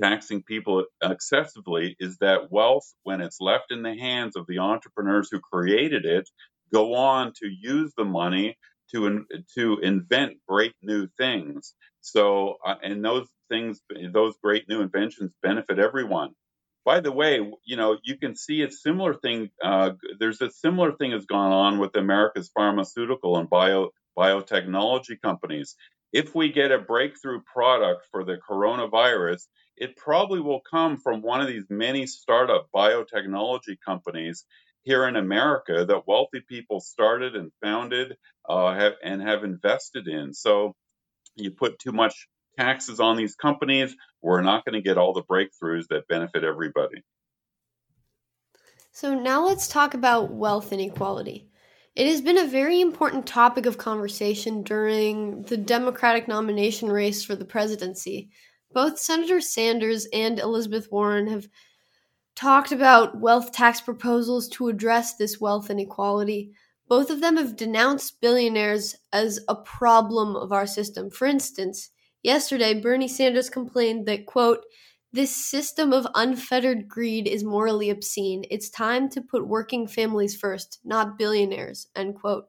taxing 0.00 0.42
people 0.42 0.84
excessively 1.02 1.96
is 1.98 2.18
that 2.18 2.50
wealth, 2.50 2.92
when 3.02 3.20
it's 3.20 3.40
left 3.40 3.70
in 3.70 3.82
the 3.82 3.96
hands 3.96 4.36
of 4.36 4.46
the 4.46 4.58
entrepreneurs 4.58 5.28
who 5.30 5.40
created 5.40 6.04
it, 6.04 6.28
go 6.72 6.94
on 6.94 7.32
to 7.40 7.48
use 7.48 7.92
the 7.96 8.04
money 8.04 8.56
to 8.92 9.06
in, 9.06 9.26
to 9.56 9.78
invent 9.78 10.38
great 10.48 10.74
new 10.82 11.08
things. 11.18 11.74
So, 12.00 12.56
uh, 12.64 12.76
and 12.82 13.04
those 13.04 13.28
things, 13.48 13.80
those 14.12 14.34
great 14.42 14.68
new 14.68 14.80
inventions 14.80 15.32
benefit 15.42 15.78
everyone. 15.78 16.30
By 16.84 17.00
the 17.00 17.12
way, 17.12 17.40
you 17.64 17.76
know, 17.76 17.98
you 18.02 18.16
can 18.16 18.34
see 18.34 18.62
a 18.62 18.70
similar 18.70 19.14
thing. 19.14 19.50
Uh, 19.62 19.90
there's 20.18 20.40
a 20.40 20.50
similar 20.50 20.92
thing 20.92 21.12
has 21.12 21.26
gone 21.26 21.52
on 21.52 21.78
with 21.78 21.94
America's 21.96 22.50
pharmaceutical 22.54 23.36
and 23.36 23.50
bio 23.50 23.90
biotechnology 24.18 25.20
companies. 25.22 25.76
If 26.12 26.34
we 26.34 26.50
get 26.50 26.72
a 26.72 26.78
breakthrough 26.78 27.42
product 27.42 28.06
for 28.10 28.24
the 28.24 28.38
coronavirus, 28.48 29.42
it 29.80 29.96
probably 29.96 30.40
will 30.40 30.60
come 30.60 30.98
from 30.98 31.22
one 31.22 31.40
of 31.40 31.48
these 31.48 31.64
many 31.70 32.06
startup 32.06 32.68
biotechnology 32.72 33.78
companies 33.84 34.44
here 34.82 35.08
in 35.08 35.16
America 35.16 35.86
that 35.86 36.06
wealthy 36.06 36.42
people 36.46 36.80
started 36.80 37.34
and 37.34 37.50
founded 37.62 38.16
uh, 38.48 38.74
have, 38.74 38.92
and 39.02 39.22
have 39.22 39.42
invested 39.42 40.06
in. 40.06 40.34
So 40.34 40.76
you 41.34 41.50
put 41.50 41.78
too 41.78 41.92
much 41.92 42.28
taxes 42.58 43.00
on 43.00 43.16
these 43.16 43.34
companies, 43.34 43.94
we're 44.20 44.42
not 44.42 44.64
going 44.66 44.74
to 44.74 44.86
get 44.86 44.98
all 44.98 45.14
the 45.14 45.22
breakthroughs 45.22 45.86
that 45.88 46.06
benefit 46.08 46.44
everybody. 46.44 47.02
So 48.92 49.14
now 49.14 49.46
let's 49.46 49.66
talk 49.66 49.94
about 49.94 50.30
wealth 50.30 50.72
inequality. 50.72 51.48
It 51.96 52.06
has 52.06 52.20
been 52.20 52.38
a 52.38 52.46
very 52.46 52.80
important 52.80 53.26
topic 53.26 53.66
of 53.66 53.78
conversation 53.78 54.62
during 54.62 55.42
the 55.42 55.56
Democratic 55.56 56.28
nomination 56.28 56.90
race 56.90 57.24
for 57.24 57.34
the 57.34 57.44
presidency. 57.44 58.30
Both 58.72 58.98
Senator 58.98 59.40
Sanders 59.40 60.06
and 60.12 60.38
Elizabeth 60.38 60.90
Warren 60.92 61.26
have 61.26 61.48
talked 62.36 62.70
about 62.70 63.20
wealth 63.20 63.52
tax 63.52 63.80
proposals 63.80 64.48
to 64.50 64.68
address 64.68 65.14
this 65.14 65.40
wealth 65.40 65.70
inequality. 65.70 66.52
Both 66.88 67.10
of 67.10 67.20
them 67.20 67.36
have 67.36 67.56
denounced 67.56 68.20
billionaires 68.20 68.96
as 69.12 69.40
a 69.48 69.56
problem 69.56 70.36
of 70.36 70.52
our 70.52 70.66
system. 70.66 71.10
For 71.10 71.26
instance, 71.26 71.90
yesterday 72.22 72.80
Bernie 72.80 73.08
Sanders 73.08 73.50
complained 73.50 74.06
that, 74.06 74.26
quote, 74.26 74.64
this 75.12 75.34
system 75.34 75.92
of 75.92 76.06
unfettered 76.14 76.88
greed 76.88 77.26
is 77.26 77.42
morally 77.42 77.90
obscene. 77.90 78.44
It's 78.48 78.70
time 78.70 79.08
to 79.10 79.20
put 79.20 79.48
working 79.48 79.88
families 79.88 80.36
first, 80.36 80.78
not 80.84 81.18
billionaires, 81.18 81.88
end 81.96 82.14
quote. 82.14 82.46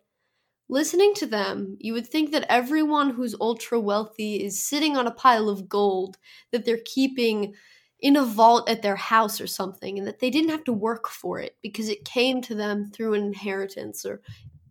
Listening 0.71 1.13
to 1.15 1.25
them, 1.25 1.75
you 1.81 1.91
would 1.91 2.07
think 2.07 2.31
that 2.31 2.45
everyone 2.47 3.09
who's 3.09 3.35
ultra 3.41 3.77
wealthy 3.77 4.35
is 4.41 4.65
sitting 4.65 4.95
on 4.95 5.05
a 5.05 5.11
pile 5.11 5.49
of 5.49 5.67
gold 5.67 6.17
that 6.53 6.63
they're 6.63 6.79
keeping 6.85 7.53
in 7.99 8.15
a 8.15 8.23
vault 8.23 8.69
at 8.69 8.81
their 8.81 8.95
house 8.95 9.41
or 9.41 9.47
something 9.47 9.97
and 9.97 10.07
that 10.07 10.19
they 10.19 10.29
didn't 10.29 10.49
have 10.49 10.63
to 10.63 10.71
work 10.71 11.09
for 11.09 11.41
it 11.41 11.57
because 11.61 11.89
it 11.89 12.05
came 12.05 12.41
to 12.41 12.55
them 12.55 12.89
through 12.89 13.15
an 13.15 13.21
inheritance 13.21 14.05
or 14.05 14.21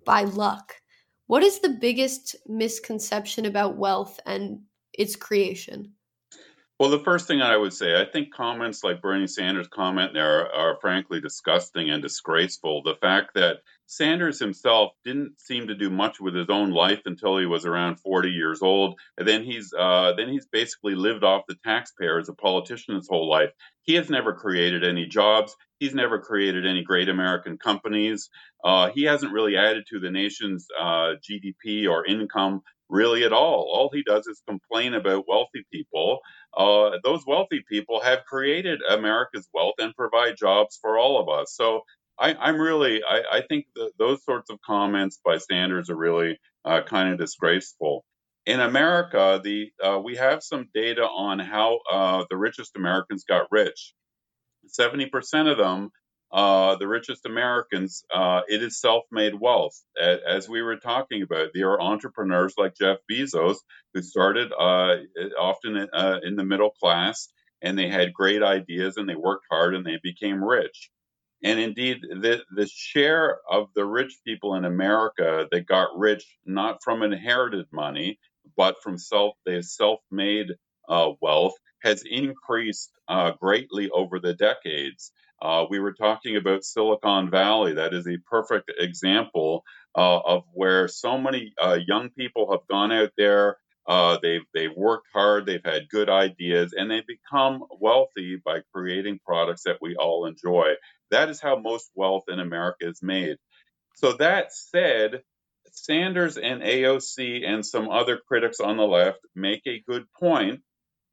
by 0.07 0.23
luck. 0.23 0.75
What 1.27 1.43
is 1.43 1.61
the 1.61 1.69
biggest 1.69 2.35
misconception 2.47 3.45
about 3.45 3.77
wealth 3.77 4.19
and 4.25 4.61
its 4.95 5.17
creation? 5.17 5.93
Well, 6.79 6.89
the 6.89 7.01
first 7.01 7.27
thing 7.27 7.43
I 7.43 7.59
would 7.59 7.75
say, 7.75 8.01
I 8.01 8.07
think 8.07 8.33
comments 8.33 8.83
like 8.83 9.03
Bernie 9.03 9.27
Sanders' 9.27 9.69
comment 9.69 10.15
there 10.15 10.47
are, 10.47 10.53
are, 10.55 10.79
frankly 10.81 11.21
disgusting 11.21 11.91
and 11.91 12.03
disgraceful. 12.03 12.83
The 12.83 12.97
fact 13.03 13.35
that 13.35 13.59
Sanders 13.93 14.39
himself 14.39 14.93
didn't 15.05 15.41
seem 15.41 15.67
to 15.67 15.75
do 15.75 15.91
much 15.91 16.21
with 16.21 16.33
his 16.33 16.49
own 16.49 16.71
life 16.71 17.01
until 17.07 17.37
he 17.39 17.45
was 17.45 17.67
around 17.67 17.99
40 17.99 18.31
years 18.31 18.63
old, 18.63 18.97
and 19.19 19.27
then 19.27 19.43
he's 19.43 19.75
uh, 19.77 20.13
then 20.17 20.29
he's 20.29 20.47
basically 20.47 20.95
lived 20.95 21.25
off 21.25 21.43
the 21.49 21.57
taxpayer 21.65 22.21
as 22.21 22.29
a 22.29 22.33
politician 22.33 22.95
his 22.95 23.09
whole 23.09 23.29
life. 23.29 23.51
He 23.83 23.95
has 23.97 24.09
never 24.09 24.33
created 24.33 24.85
any 24.85 25.07
jobs. 25.07 25.57
He's 25.81 25.93
never 25.93 26.21
created 26.21 26.65
any 26.65 26.85
great 26.85 27.09
American 27.09 27.59
companies. 27.59 28.31
Uh, 28.63 28.91
he 28.95 29.03
hasn't 29.03 29.33
really 29.33 29.57
added 29.57 29.87
to 29.91 29.99
the 29.99 30.13
nation's 30.13 30.69
uh, 30.81 31.15
GDP 31.29 31.91
or 31.91 32.07
income 32.07 32.63
really 32.89 33.25
at 33.25 33.33
all. 33.33 33.69
All 33.73 33.91
he 33.93 34.03
does 34.03 34.27
is 34.27 34.43
complain 34.47 34.95
about 34.95 35.27
wealthy 35.27 35.65
people. 35.73 36.21
Uh, 36.57 36.99
those 37.03 37.23
wealthy 37.27 37.65
people 37.69 38.01
have 38.03 38.25
created 38.25 38.81
America's 38.89 39.49
wealth 39.55 39.75
and 39.79 39.95
provide 39.95 40.37
jobs 40.37 40.79
for 40.81 40.99
all 40.99 41.21
of 41.21 41.29
us. 41.29 41.55
So 41.55 41.83
I, 42.21 42.51
am 42.51 42.61
really, 42.61 43.03
I, 43.03 43.23
I 43.39 43.43
think 43.49 43.67
those 43.99 44.25
sorts 44.25 44.51
of 44.51 44.61
comments 44.61 45.19
by 45.25 45.39
Sanders 45.39 45.89
are 45.91 45.97
really 45.97 46.39
uh, 46.65 46.83
kind 46.83 47.13
of 47.13 47.19
disgraceful. 47.19 48.05
In 48.47 48.61
America, 48.61 49.41
the 49.43 49.71
uh, 49.83 50.01
we 50.03 50.17
have 50.17 50.43
some 50.43 50.69
data 50.75 51.03
on 51.03 51.39
how 51.39 51.81
uh, 51.91 52.25
the 52.29 52.37
richest 52.37 52.77
Americans 52.77 53.25
got 53.25 53.47
rich. 53.51 53.95
70% 54.79 55.51
of 55.51 55.59
them 55.59 55.91
uh, 56.33 56.77
the 56.77 56.87
richest 56.87 57.27
Americans, 57.27 58.05
uh, 58.15 58.43
it 58.49 58.63
is 58.63 58.81
self 58.81 59.05
made 59.11 59.35
wealth. 59.35 59.77
As 59.99 60.49
we 60.49 60.63
were 60.63 60.77
talking 60.77 61.23
about, 61.23 61.49
there 61.55 61.71
are 61.71 61.81
entrepreneurs 61.81 62.55
like 62.57 62.77
Jeff 62.77 62.99
Bezos 63.11 63.57
who 63.93 64.03
started 64.03 64.53
uh, 64.53 64.97
often 65.39 65.89
in 66.23 66.37
the 66.37 66.45
middle 66.45 66.71
class 66.71 67.29
and 67.63 67.77
they 67.77 67.89
had 67.89 68.15
great 68.15 68.43
ideas 68.43 68.97
and 68.97 69.09
they 69.09 69.17
worked 69.17 69.47
hard 69.51 69.75
and 69.75 69.85
they 69.85 69.99
became 70.03 70.43
rich. 70.43 70.91
And 71.43 71.59
indeed, 71.61 71.99
the, 72.03 72.43
the 72.55 72.67
share 72.69 73.39
of 73.51 73.69
the 73.75 73.85
rich 73.85 74.15
people 74.27 74.55
in 74.57 74.65
America 74.65 75.49
that 75.51 75.67
got 75.67 75.99
rich 75.99 76.25
not 76.45 76.83
from 76.83 77.03
inherited 77.03 77.67
money, 77.73 78.19
but 78.57 78.77
from 78.83 78.99
self, 78.99 79.35
they 79.47 79.63
self 79.63 80.01
made 80.11 80.49
uh, 80.89 81.11
wealth 81.21 81.55
has 81.83 82.03
increased 82.09 82.91
uh, 83.09 83.33
greatly 83.41 83.91
over 83.91 84.21
the 84.21 84.35
decades. 84.35 85.13
Uh, 85.41 85.65
we 85.71 85.79
were 85.79 85.95
talking 85.95 86.37
about 86.37 86.65
Silicon 86.65 87.31
Valley. 87.31 87.75
That 87.75 87.95
is 87.95 88.07
a 88.07 88.19
perfect 88.31 88.71
example 88.79 89.65
uh, 89.97 90.19
of 90.21 90.45
where 90.53 90.89
so 90.89 91.17
many 91.19 91.55
uh, 91.63 91.79
young 91.87 92.11
people 92.11 92.51
have 92.51 92.67
gone 92.69 92.93
out 92.93 93.13
there. 93.17 93.57
Uh, 93.87 94.19
they've 94.23 94.45
they've 94.55 94.77
worked 94.77 95.09
hard. 95.13 95.47
They've 95.47 95.65
had 95.65 95.89
good 95.89 96.09
ideas, 96.09 96.75
and 96.77 96.91
they've 96.91 97.07
become 97.07 97.65
wealthy 97.81 98.41
by 98.45 98.61
creating 98.75 99.21
products 99.25 99.63
that 99.65 99.79
we 99.81 99.97
all 99.97 100.27
enjoy. 100.27 100.75
That 101.11 101.29
is 101.29 101.41
how 101.41 101.57
most 101.57 101.91
wealth 101.95 102.25
in 102.29 102.39
America 102.39 102.89
is 102.89 103.03
made. 103.03 103.37
So 103.97 104.13
that 104.15 104.53
said, 104.53 105.23
Sanders 105.73 106.37
and 106.37 106.63
AOC 106.63 107.47
and 107.47 107.65
some 107.65 107.91
other 107.91 108.19
critics 108.29 108.61
on 108.61 108.77
the 108.77 108.87
left 108.87 109.21
make 109.35 109.63
a 109.67 109.83
good 109.87 110.05
point 110.19 110.61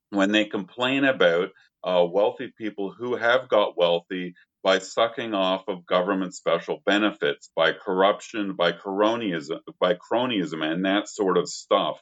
when 0.10 0.32
they 0.32 0.46
complain 0.46 1.04
about 1.04 1.50
uh, 1.84 2.06
wealthy 2.10 2.52
people 2.58 2.94
who 2.98 3.16
have 3.16 3.50
got 3.50 3.78
wealthy 3.78 4.34
by 4.64 4.80
sucking 4.80 5.34
off 5.34 5.68
of 5.68 5.86
government 5.86 6.34
special 6.36 6.82
benefits, 6.86 7.50
by 7.56 7.72
corruption, 7.72 8.54
by 8.54 8.72
cronyism, 8.72 9.60
by 9.80 9.94
cronyism, 9.94 10.64
and 10.64 10.86
that 10.86 11.08
sort 11.08 11.38
of 11.38 11.48
stuff. 11.48 12.02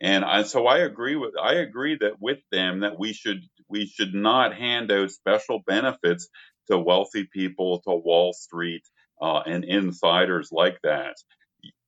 And 0.00 0.24
I, 0.24 0.44
so 0.44 0.66
I 0.66 0.78
agree 0.78 1.16
with 1.16 1.34
I 1.42 1.54
agree 1.54 1.96
that 2.00 2.20
with 2.20 2.38
them 2.52 2.80
that 2.80 2.98
we 2.98 3.12
should 3.12 3.42
we 3.68 3.86
should 3.86 4.14
not 4.14 4.54
hand 4.54 4.90
out 4.92 5.10
special 5.10 5.60
benefits 5.66 6.28
to 6.70 6.78
wealthy 6.78 7.28
people, 7.32 7.80
to 7.82 7.92
Wall 7.94 8.32
Street, 8.32 8.82
uh, 9.20 9.42
and 9.46 9.64
insiders 9.64 10.50
like 10.52 10.78
that. 10.84 11.16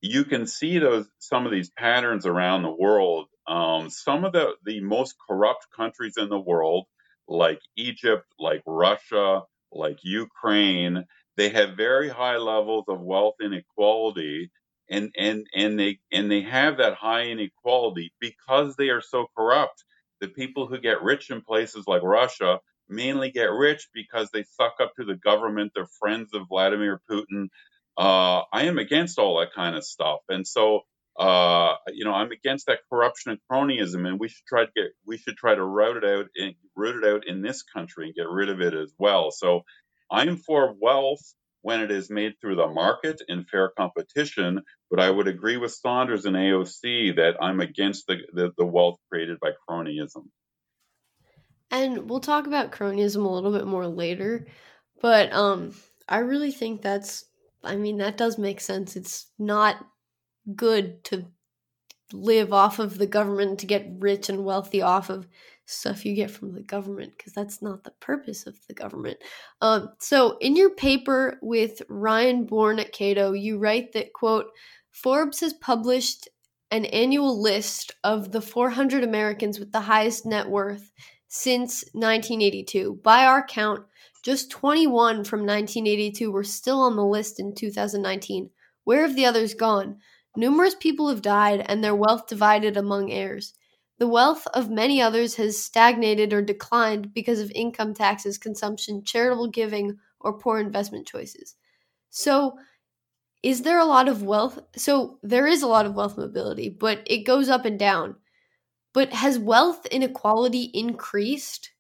You 0.01 0.25
can 0.25 0.47
see 0.47 0.79
those 0.79 1.09
some 1.21 1.47
of 1.47 1.53
these 1.53 1.71
patterns 1.71 2.27
around 2.27 2.63
the 2.63 2.73
world. 2.77 3.29
Um, 3.47 3.91
some 3.91 4.25
of 4.25 4.33
the 4.33 4.55
the 4.65 4.81
most 4.81 5.15
corrupt 5.29 5.69
countries 5.77 6.15
in 6.19 6.29
the 6.29 6.41
world 6.41 6.87
like 7.29 7.61
Egypt, 7.77 8.27
like 8.39 8.63
Russia, 8.67 9.43
like 9.73 9.99
Ukraine, 10.03 11.05
they 11.37 11.49
have 11.51 11.77
very 11.77 12.09
high 12.09 12.37
levels 12.37 12.85
of 12.89 13.01
wealth 13.01 13.37
inequality 13.43 14.51
and 14.93 15.13
and 15.17 15.47
and 15.55 15.79
they 15.81 15.99
and 16.13 16.31
they 16.31 16.43
have 16.43 16.79
that 16.79 16.95
high 16.95 17.25
inequality 17.25 18.13
because 18.21 18.77
they 18.77 18.91
are 18.91 19.03
so 19.03 19.27
corrupt. 19.37 19.85
The 20.21 20.29
people 20.29 20.69
who 20.69 20.79
get 20.79 21.03
rich 21.03 21.31
in 21.31 21.43
places 21.43 21.85
like 21.89 22.03
Russia 22.03 22.61
mainly 22.89 23.31
get 23.31 23.51
rich 23.51 23.89
because 23.95 24.31
they 24.33 24.45
suck 24.45 24.75
up 24.81 24.93
to 24.97 25.05
the 25.05 25.17
government. 25.17 25.73
They're 25.75 25.87
friends 25.99 26.35
of 26.35 26.49
Vladimir 26.49 27.01
Putin. 27.11 27.49
Uh, 27.99 28.43
I 28.53 28.65
am 28.65 28.79
against 28.79 29.19
all 29.19 29.41
that 29.41 29.55
kind 29.55 29.77
of 29.77 29.85
stuff, 29.85 30.21
and 30.29 30.47
so 30.47 30.83
uh, 31.19 31.75
you 31.89 32.05
know, 32.05 32.15
I'm 32.15 32.31
against 32.33 32.67
that 32.67 32.81
corruption 32.91 33.33
and 33.33 33.41
cronyism, 33.51 34.07
and 34.07 34.19
we 34.19 34.29
should 34.29 34.47
try 34.47 34.65
to 34.65 34.71
get 34.75 34.87
we 35.07 35.19
should 35.19 35.37
try 35.37 35.55
to 35.55 35.65
root 35.65 35.99
it 35.99 36.05
out 36.05 36.27
and 36.37 36.55
root 36.77 37.05
it 37.05 37.09
out 37.09 37.27
in 37.27 37.43
this 37.43 37.63
country 37.63 38.07
and 38.07 38.15
get 38.15 38.29
rid 38.29 38.49
of 38.49 38.61
it 38.61 38.75
as 38.75 38.93
well. 38.99 39.31
So, 39.31 39.63
I'm 40.11 40.37
for 40.37 40.75
wealth 40.81 41.23
when 41.63 41.81
it 41.81 41.91
is 41.91 42.11
made 42.11 42.35
through 42.41 42.57
the 42.57 42.67
market 42.67 43.23
in 43.29 43.45
fair 43.45 43.71
competition, 43.77 44.61
but 44.91 45.01
I 45.01 45.11
would 45.11 45.29
agree 45.29 45.57
with 45.57 45.73
Sanders 45.73 46.27
and 46.27 46.37
AOC 46.37 47.17
that 47.17 47.37
I'm 47.41 47.61
against 47.61 48.07
the, 48.07 48.19
the, 48.33 48.53
the 48.59 48.67
wealth 48.67 48.99
created 49.09 49.39
by 49.41 49.53
cronyism. 49.69 50.27
And 51.71 52.11
we'll 52.11 52.21
talk 52.21 52.47
about 52.47 52.73
cronyism 52.73 53.25
a 53.25 53.29
little 53.29 53.53
bit 53.53 53.67
more 53.67 53.87
later, 53.87 54.47
but 55.01 55.33
um, 55.33 55.73
I 56.09 56.19
really 56.19 56.53
think 56.53 56.83
that's 56.83 57.25
I 57.65 57.77
mean 57.77 57.99
that 57.99 58.17
does 58.17 58.39
make 58.39 58.61
sense. 58.61 58.97
It's 58.97 59.27
not 59.39 59.77
good 60.55 61.03
to 61.05 61.27
live 62.13 62.53
off 62.53 62.79
of 62.79 62.99
the 62.99 63.07
government 63.07 63.61
to 63.61 63.67
get 63.67 63.87
rich 63.99 64.29
and 64.29 64.45
wealthy 64.45 64.83
off 64.83 65.09
of 65.09 65.27
stuff 65.67 66.05
you 66.05 66.15
get 66.15 66.31
from 66.31 66.53
the 66.53 66.63
government 66.63 67.13
because 67.17 67.33
that's 67.33 67.63
not 67.63 67.85
the 67.85 67.93
purpose 68.01 68.47
of 68.47 68.57
the 68.67 68.75
government. 68.75 69.19
Um, 69.61 69.91
so 69.99 70.37
in 70.39 70.57
your 70.57 70.71
paper 70.71 71.39
with 71.43 71.83
Ryan 71.89 72.45
Bourne 72.45 72.79
at 72.79 72.93
Cato, 72.93 73.33
you 73.33 73.59
write 73.59 73.93
that 73.93 74.13
quote 74.13 74.47
Forbes 74.91 75.41
has 75.41 75.55
published 75.55 76.29
an 76.71 76.85
annual 76.87 77.41
list 77.41 77.95
of 78.03 78.33
the 78.33 78.41
400 78.41 79.05
Americans 79.05 79.59
with 79.59 79.73
the 79.73 79.81
highest 79.81 80.27
net 80.27 80.49
worth 80.49 80.91
since 81.29 81.85
1982. 81.93 83.01
By 83.03 83.25
our 83.25 83.47
count, 83.47 83.85
just 84.23 84.51
21 84.51 85.25
from 85.25 85.41
1982 85.41 86.31
were 86.31 86.45
still 86.45 86.81
on 86.81 86.97
the 86.97 87.05
list 87.05 87.41
in 87.41 87.55
2019. 87.55 88.51
Where 88.85 89.03
have 89.03 89.17
the 89.17 89.27
others 89.27 89.55
gone? 89.55 89.99
Numerous 90.37 90.75
people 90.75 91.09
have 91.09 91.23
died 91.23 91.65
and 91.67 91.83
their 91.83 91.95
wealth 91.95 92.27
divided 92.27 92.77
among 92.77 93.11
heirs. 93.11 93.55
The 94.03 94.09
wealth 94.09 94.49
of 94.53 94.69
many 94.69 95.01
others 95.01 95.37
has 95.37 95.63
stagnated 95.63 96.33
or 96.33 96.43
declined 96.43 97.15
because 97.15 97.39
of 97.39 97.53
income 97.53 97.95
taxes, 97.95 98.37
consumption, 98.37 99.05
charitable 99.05 99.47
giving, 99.47 100.01
or 100.19 100.41
poor 100.41 100.59
investment 100.59 101.07
choices. 101.07 101.55
So, 102.11 102.59
is 103.45 103.63
there 103.63 103.79
a 103.79 103.85
lot 103.85 104.09
of 104.09 104.25
wealth? 104.25 104.59
So, 104.75 105.21
there 105.23 105.47
is 105.47 105.63
a 105.63 105.69
lot 105.69 105.87
of 105.87 105.95
wealth 105.95 106.19
mobility, 106.19 106.69
but 106.69 107.05
it 107.07 107.19
goes 107.19 107.49
up 107.49 107.65
and 107.65 107.79
down. 107.79 108.17
But 108.93 109.13
has 109.13 109.39
wealth 109.39 109.87
inequality 109.87 110.73
increased? 110.75 111.71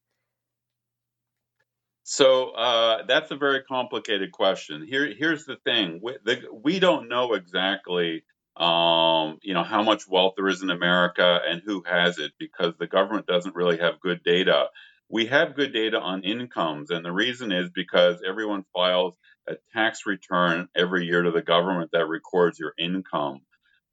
So 2.04 2.50
uh, 2.50 3.04
that's 3.04 3.32
a 3.32 3.36
very 3.36 3.64
complicated 3.64 4.30
question. 4.30 4.86
Here, 4.86 5.12
here's 5.12 5.44
the 5.44 5.56
thing: 5.56 5.98
we, 6.00 6.18
the, 6.24 6.42
we 6.52 6.78
don't 6.78 7.08
know 7.08 7.34
exactly 7.34 8.22
um, 8.62 9.38
you 9.42 9.54
know, 9.54 9.64
how 9.64 9.82
much 9.82 10.06
wealth 10.08 10.34
there 10.36 10.46
is 10.46 10.62
in 10.62 10.70
America 10.70 11.40
and 11.44 11.62
who 11.66 11.82
has 11.84 12.18
it 12.18 12.30
because 12.38 12.74
the 12.78 12.86
government 12.86 13.26
doesn't 13.26 13.56
really 13.56 13.78
have 13.78 14.00
good 14.00 14.22
data. 14.24 14.66
We 15.08 15.26
have 15.26 15.56
good 15.56 15.72
data 15.72 16.00
on 16.00 16.22
incomes, 16.22 16.90
and 16.90 17.04
the 17.04 17.10
reason 17.10 17.50
is 17.50 17.70
because 17.74 18.22
everyone 18.26 18.64
files 18.72 19.16
a 19.48 19.56
tax 19.72 20.06
return 20.06 20.68
every 20.76 21.06
year 21.06 21.22
to 21.22 21.32
the 21.32 21.42
government 21.42 21.90
that 21.92 22.06
records 22.06 22.60
your 22.60 22.72
income. 22.78 23.40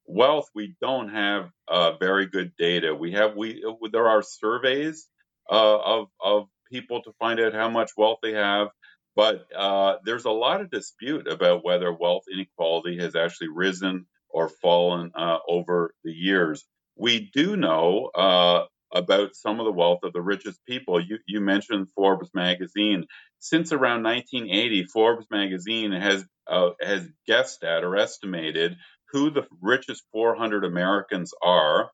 Wealth, 0.06 0.48
we 0.54 0.76
don't 0.80 1.10
have 1.10 1.50
uh, 1.68 1.98
very 1.98 2.28
good 2.28 2.52
data. 2.58 2.94
We 2.94 3.14
have 3.14 3.36
we 3.36 3.64
there 3.92 4.08
are 4.08 4.22
surveys 4.22 5.08
uh, 5.52 5.80
of 5.80 6.08
of 6.24 6.48
people 6.72 7.02
to 7.02 7.12
find 7.18 7.40
out 7.40 7.56
how 7.56 7.70
much 7.70 7.92
wealth 7.98 8.20
they 8.22 8.34
have, 8.34 8.68
but 9.16 9.48
uh, 9.56 9.96
there's 10.06 10.26
a 10.26 10.32
lot 10.32 10.62
of 10.62 10.70
dispute 10.70 11.28
about 11.28 11.66
whether 11.66 11.92
wealth 11.92 12.26
inequality 12.32 13.00
has 13.00 13.16
actually 13.16 13.50
risen 13.50 14.06
or 14.30 14.50
fallen 14.50 15.12
uh, 15.16 15.38
over 15.48 15.94
the 16.04 16.12
years. 16.12 16.66
We 16.96 17.30
do 17.34 17.56
know 17.56 18.10
uh, 18.14 18.66
about 18.94 19.36
some 19.36 19.60
of 19.60 19.66
the 19.66 19.72
wealth 19.72 20.00
of 20.04 20.14
the 20.14 20.22
richest 20.22 20.60
people. 20.66 21.00
You, 21.00 21.20
you 21.28 21.40
mentioned 21.40 21.88
Forbes 21.96 22.30
magazine. 22.34 23.06
Since 23.40 23.72
around 23.72 24.04
1980, 24.04 24.86
Forbes 24.86 25.26
magazine 25.32 25.92
has 25.92 26.26
uh, 26.48 26.72
has 26.82 27.08
guessed 27.28 27.64
at 27.64 27.84
or 27.84 27.96
estimated 27.96 28.78
who 29.12 29.30
the 29.30 29.46
richest 29.62 30.04
400 30.12 30.66
Americans 30.66 31.34
are 31.44 31.92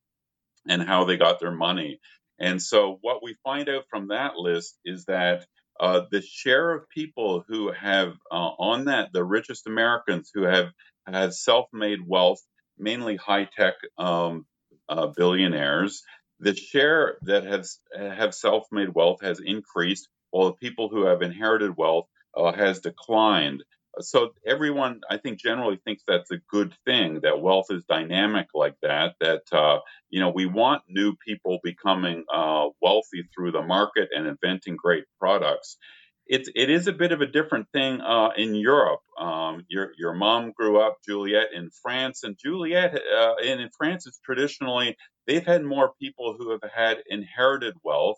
and 0.68 0.82
how 0.82 1.06
they 1.06 1.18
got 1.18 1.40
their 1.40 1.52
money. 1.52 2.00
And 2.40 2.62
so, 2.62 2.98
what 3.02 3.24
we 3.24 3.36
find 3.44 3.70
out 3.70 3.86
from 3.90 4.10
that 4.10 4.36
list 4.36 4.78
is 4.84 5.06
that 5.06 5.46
uh, 5.80 6.02
the 6.12 6.22
share 6.22 6.72
of 6.72 6.90
people 6.90 7.44
who 7.48 7.72
have 7.72 8.14
uh, 8.32 8.36
on 8.60 8.86
that 8.86 9.12
the 9.14 9.24
richest 9.24 9.68
Americans 9.68 10.32
who 10.34 10.44
have 10.44 10.72
had 11.14 11.34
self-made 11.34 12.00
wealth, 12.06 12.42
mainly 12.78 13.16
high-tech 13.16 13.76
um, 13.98 14.46
uh, 14.90 15.08
billionaires, 15.08 16.04
the 16.40 16.56
share 16.56 17.18
that 17.24 17.44
has 17.46 17.80
have 17.98 18.36
self-made 18.36 18.90
wealth 18.94 19.22
has 19.22 19.40
increased, 19.40 20.10
while 20.32 20.48
the 20.48 20.54
people 20.54 20.90
who 20.90 21.06
have 21.06 21.22
inherited 21.22 21.78
wealth 21.78 22.08
uh, 22.36 22.52
has 22.52 22.80
declined. 22.80 23.64
So 24.02 24.32
everyone, 24.46 25.00
I 25.10 25.18
think, 25.18 25.40
generally 25.40 25.80
thinks 25.86 26.04
that's 26.06 26.32
a 26.32 26.42
good 26.50 26.74
thing 26.86 27.22
that 27.22 27.42
wealth 27.42 27.68
is 27.70 27.86
dynamic 27.86 28.48
like 28.54 28.76
that. 28.82 29.16
That 29.22 29.44
uh, 29.54 29.80
you 30.10 30.20
know 30.20 30.30
we 30.30 30.46
want 30.46 30.84
new 30.90 31.16
people 31.16 31.60
becoming 31.64 32.26
uh, 32.34 32.68
wealthy 32.82 33.24
through 33.34 33.54
the 33.54 33.62
market 33.62 34.10
and 34.14 34.28
inventing 34.28 34.76
great 34.76 35.06
products. 35.20 35.78
It, 36.28 36.50
it 36.56 36.72
is 36.72 36.88
a 36.88 36.94
bit 36.94 37.12
of 37.12 37.22
a 37.22 37.28
different 37.28 37.68
thing 37.72 38.02
uh, 38.02 38.30
in 38.36 38.56
Europe. 38.56 39.02
Um, 39.20 39.64
your 39.70 39.92
your 39.98 40.14
mom 40.14 40.52
grew 40.54 40.80
up, 40.80 40.98
Juliette, 41.08 41.54
in 41.54 41.70
France, 41.84 42.24
and 42.24 42.36
Juliette, 42.38 42.96
uh, 42.96 43.36
in 43.44 43.70
France, 43.78 44.08
it's 44.08 44.20
traditionally 44.20 44.98
they've 45.28 45.46
had 45.46 45.64
more 45.64 45.94
people 46.02 46.36
who 46.38 46.52
have 46.52 46.64
had 46.74 46.98
inherited 47.08 47.76
wealth, 47.84 48.18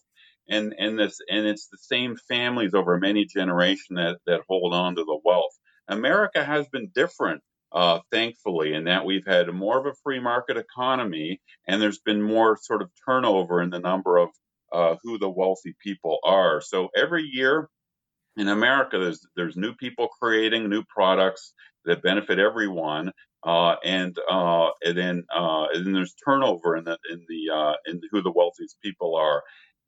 and 0.49 0.73
and 0.77 0.97
this 0.97 1.19
and 1.29 1.45
it's 1.45 1.67
the 1.67 1.77
same 1.77 2.15
families 2.29 2.73
over 2.73 2.97
many 2.97 3.25
generations 3.25 3.97
that 3.97 4.19
that 4.25 4.41
hold 4.47 4.73
on 4.73 4.95
to 4.95 5.03
the 5.03 5.19
wealth. 5.25 5.57
America 5.89 6.43
has 6.43 6.65
been 6.69 6.89
different, 6.95 7.41
uh, 7.73 7.99
thankfully, 8.09 8.73
in 8.73 8.85
that 8.85 9.05
we've 9.05 9.25
had 9.27 9.53
more 9.53 9.79
of 9.79 9.85
a 9.85 9.95
free 10.03 10.19
market 10.21 10.55
economy, 10.57 11.41
and 11.67 11.81
there's 11.81 11.99
been 11.99 12.21
more 12.21 12.57
sort 12.61 12.81
of 12.81 12.89
turnover 13.05 13.61
in 13.61 13.69
the 13.69 13.79
number 13.79 14.17
of 14.17 14.29
uh, 14.71 14.95
who 15.03 15.17
the 15.17 15.29
wealthy 15.29 15.75
people 15.83 16.19
are. 16.23 16.61
So 16.61 16.89
every 16.95 17.23
year 17.23 17.69
in 18.38 18.48
America, 18.48 19.00
there's 19.00 19.25
there's 19.36 19.58
new 19.58 19.74
people 19.74 20.08
creating 20.22 20.70
new 20.70 20.84
products 20.84 21.53
that 21.86 22.03
benefit 22.03 22.39
everyone, 22.39 23.12
uh, 23.44 23.75
and 23.84 24.15
uh, 24.29 24.70
and 24.84 24.98
then 24.98 25.25
uh, 25.36 25.65
and 25.74 25.86
then 25.86 25.94
there's 25.94 26.15
turnover 26.25 26.75
in 26.77 26.84
the 26.86 26.98
in 27.10 27.25
the 27.27 27.53
uh, 27.53 27.74
in 27.88 28.01
who 28.12 28.22
the 28.22 28.32
wealthiest 28.32 28.77
people 28.82 29.15
are. 29.15 29.44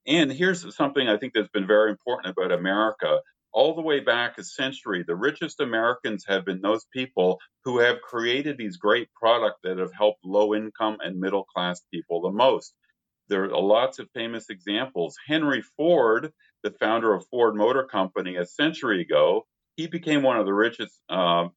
And 0.08 0.32
here's 0.32 0.75
something 0.75 1.08
I 1.08 1.18
think 1.18 1.34
that's 1.34 1.50
been 1.50 1.68
very 1.68 1.91
important 1.91 2.36
about 2.36 2.51
America. 2.51 3.20
All 3.51 3.75
the 3.75 3.82
way 3.82 4.00
back 4.00 4.38
a 4.38 4.44
century, 4.44 5.03
the 5.06 5.15
richest 5.15 5.60
Americans 5.60 6.24
have 6.27 6.46
been 6.46 6.62
those 6.62 6.86
people 6.94 7.39
who 7.63 7.79
have 7.79 8.01
created 8.01 8.58
these 8.58 8.77
great 8.77 9.10
products 9.13 9.60
that 9.63 9.79
have 9.79 9.91
helped 9.91 10.24
low 10.24 10.53
income 10.53 10.98
and 11.01 11.20
middle 11.20 11.46
class 11.46 11.82
people 11.91 12.22
the 12.22 12.32
most. 12.32 12.74
There 13.29 13.45
are 13.45 13.62
lots 13.62 14.00
of 14.00 14.09
famous 14.13 14.50
examples. 14.50 15.15
Henry 15.27 15.62
Ford, 15.77 16.31
the 16.63 16.71
founder 16.71 17.13
of 17.13 17.25
Ford 17.27 17.55
Motor 17.55 17.86
Company 17.86 18.36
a 18.38 18.45
century 18.45 19.01
ago, 19.01 19.45
he 19.75 19.88
became 19.88 20.24
one 20.24 20.38
of 20.38 20.45
the 20.45 20.53
richest 20.53 21.00
uh, 21.09 21.48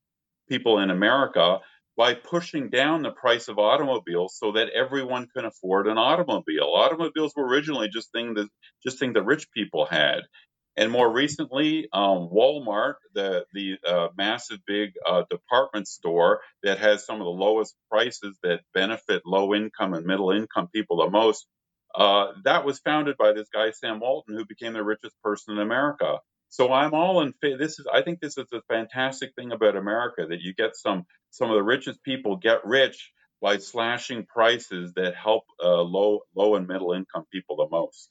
people 0.48 0.78
in 0.78 0.90
America 0.90 1.58
by 1.96 2.14
pushing 2.14 2.70
down 2.70 3.02
the 3.02 3.10
price 3.10 3.48
of 3.48 3.58
automobiles 3.58 4.36
so 4.38 4.52
that 4.52 4.70
everyone 4.70 5.28
can 5.34 5.44
afford 5.44 5.86
an 5.86 5.98
automobile. 5.98 6.72
Automobiles 6.74 7.32
were 7.36 7.46
originally 7.46 7.88
just 7.88 8.12
thing 8.12 8.34
that 8.34 8.48
just 8.82 8.98
thing 8.98 9.12
that 9.14 9.24
rich 9.24 9.48
people 9.52 9.86
had. 9.86 10.20
And 10.76 10.90
more 10.90 11.10
recently, 11.12 11.88
um, 11.92 12.30
Walmart, 12.32 12.94
the 13.14 13.44
the 13.52 13.76
uh, 13.86 14.08
massive 14.16 14.58
big 14.66 14.92
uh, 15.06 15.24
department 15.28 15.86
store 15.86 16.40
that 16.62 16.78
has 16.78 17.04
some 17.04 17.16
of 17.16 17.24
the 17.26 17.30
lowest 17.30 17.74
prices 17.90 18.38
that 18.42 18.60
benefit 18.72 19.22
low 19.26 19.54
income 19.54 19.92
and 19.92 20.06
middle 20.06 20.30
income 20.30 20.68
people 20.74 20.96
the 21.04 21.10
most, 21.10 21.46
uh, 21.94 22.32
that 22.44 22.64
was 22.64 22.78
founded 22.78 23.16
by 23.16 23.32
this 23.32 23.48
guy 23.52 23.70
Sam 23.70 24.00
Walton, 24.00 24.36
who 24.36 24.44
became 24.44 24.72
the 24.72 24.84
richest 24.84 25.20
person 25.22 25.54
in 25.54 25.60
America. 25.60 26.18
So 26.48 26.72
I'm 26.72 26.92
all 26.92 27.22
in 27.22 27.32
favor. 27.32 27.56
This 27.56 27.78
is, 27.78 27.86
I 27.92 28.02
think, 28.02 28.20
this 28.20 28.36
is 28.36 28.46
a 28.52 28.60
fantastic 28.68 29.34
thing 29.34 29.52
about 29.52 29.76
America 29.76 30.26
that 30.28 30.40
you 30.40 30.54
get 30.54 30.76
some 30.76 31.06
some 31.30 31.50
of 31.50 31.56
the 31.56 31.62
richest 31.62 32.02
people 32.02 32.36
get 32.36 32.64
rich 32.64 33.10
by 33.40 33.56
slashing 33.56 34.26
prices 34.26 34.92
that 34.94 35.14
help 35.14 35.44
uh, 35.62 35.80
low 35.80 36.20
low 36.34 36.54
and 36.54 36.68
middle 36.68 36.92
income 36.92 37.24
people 37.32 37.56
the 37.56 37.68
most. 37.70 38.10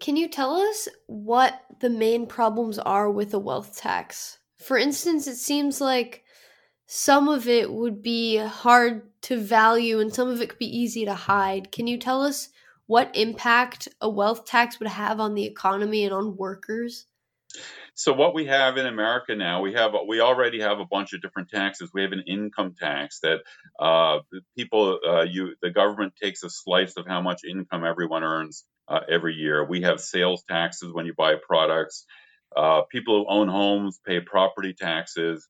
Can 0.00 0.16
you 0.16 0.28
tell 0.28 0.54
us 0.56 0.88
what 1.06 1.62
the 1.80 1.90
main 1.90 2.26
problems 2.26 2.78
are 2.78 3.10
with 3.10 3.32
a 3.32 3.38
wealth 3.38 3.76
tax? 3.76 4.38
For 4.58 4.76
instance, 4.76 5.26
it 5.26 5.36
seems 5.36 5.80
like 5.80 6.23
some 6.86 7.28
of 7.28 7.48
it 7.48 7.72
would 7.72 8.02
be 8.02 8.36
hard 8.36 9.02
to 9.22 9.36
value 9.36 10.00
and 10.00 10.14
some 10.14 10.28
of 10.28 10.40
it 10.40 10.50
could 10.50 10.58
be 10.58 10.78
easy 10.78 11.04
to 11.04 11.14
hide. 11.14 11.72
Can 11.72 11.86
you 11.86 11.98
tell 11.98 12.22
us 12.22 12.50
what 12.86 13.16
impact 13.16 13.88
a 14.00 14.08
wealth 14.08 14.44
tax 14.44 14.78
would 14.78 14.88
have 14.88 15.20
on 15.20 15.34
the 15.34 15.44
economy 15.44 16.04
and 16.04 16.12
on 16.12 16.36
workers? 16.36 17.06
So 17.94 18.12
what 18.12 18.34
we 18.34 18.46
have 18.46 18.76
in 18.76 18.86
America 18.86 19.36
now, 19.36 19.60
we 19.62 19.74
have 19.74 19.92
we 20.08 20.20
already 20.20 20.60
have 20.60 20.80
a 20.80 20.84
bunch 20.84 21.12
of 21.12 21.22
different 21.22 21.48
taxes. 21.48 21.90
We 21.94 22.02
have 22.02 22.10
an 22.10 22.24
income 22.26 22.74
tax 22.78 23.20
that 23.20 23.42
uh, 23.78 24.18
people, 24.58 24.98
uh, 25.06 25.22
you, 25.22 25.54
the 25.62 25.70
government 25.70 26.14
takes 26.20 26.42
a 26.42 26.50
slice 26.50 26.96
of 26.96 27.06
how 27.06 27.20
much 27.20 27.42
income 27.44 27.84
everyone 27.84 28.24
earns 28.24 28.64
uh, 28.88 29.00
every 29.08 29.34
year. 29.34 29.64
We 29.64 29.82
have 29.82 30.00
sales 30.00 30.42
taxes 30.42 30.92
when 30.92 31.06
you 31.06 31.14
buy 31.14 31.36
products. 31.36 32.04
Uh, 32.54 32.82
people 32.82 33.20
who 33.20 33.30
own 33.30 33.48
homes 33.48 34.00
pay 34.04 34.20
property 34.20 34.74
taxes. 34.74 35.48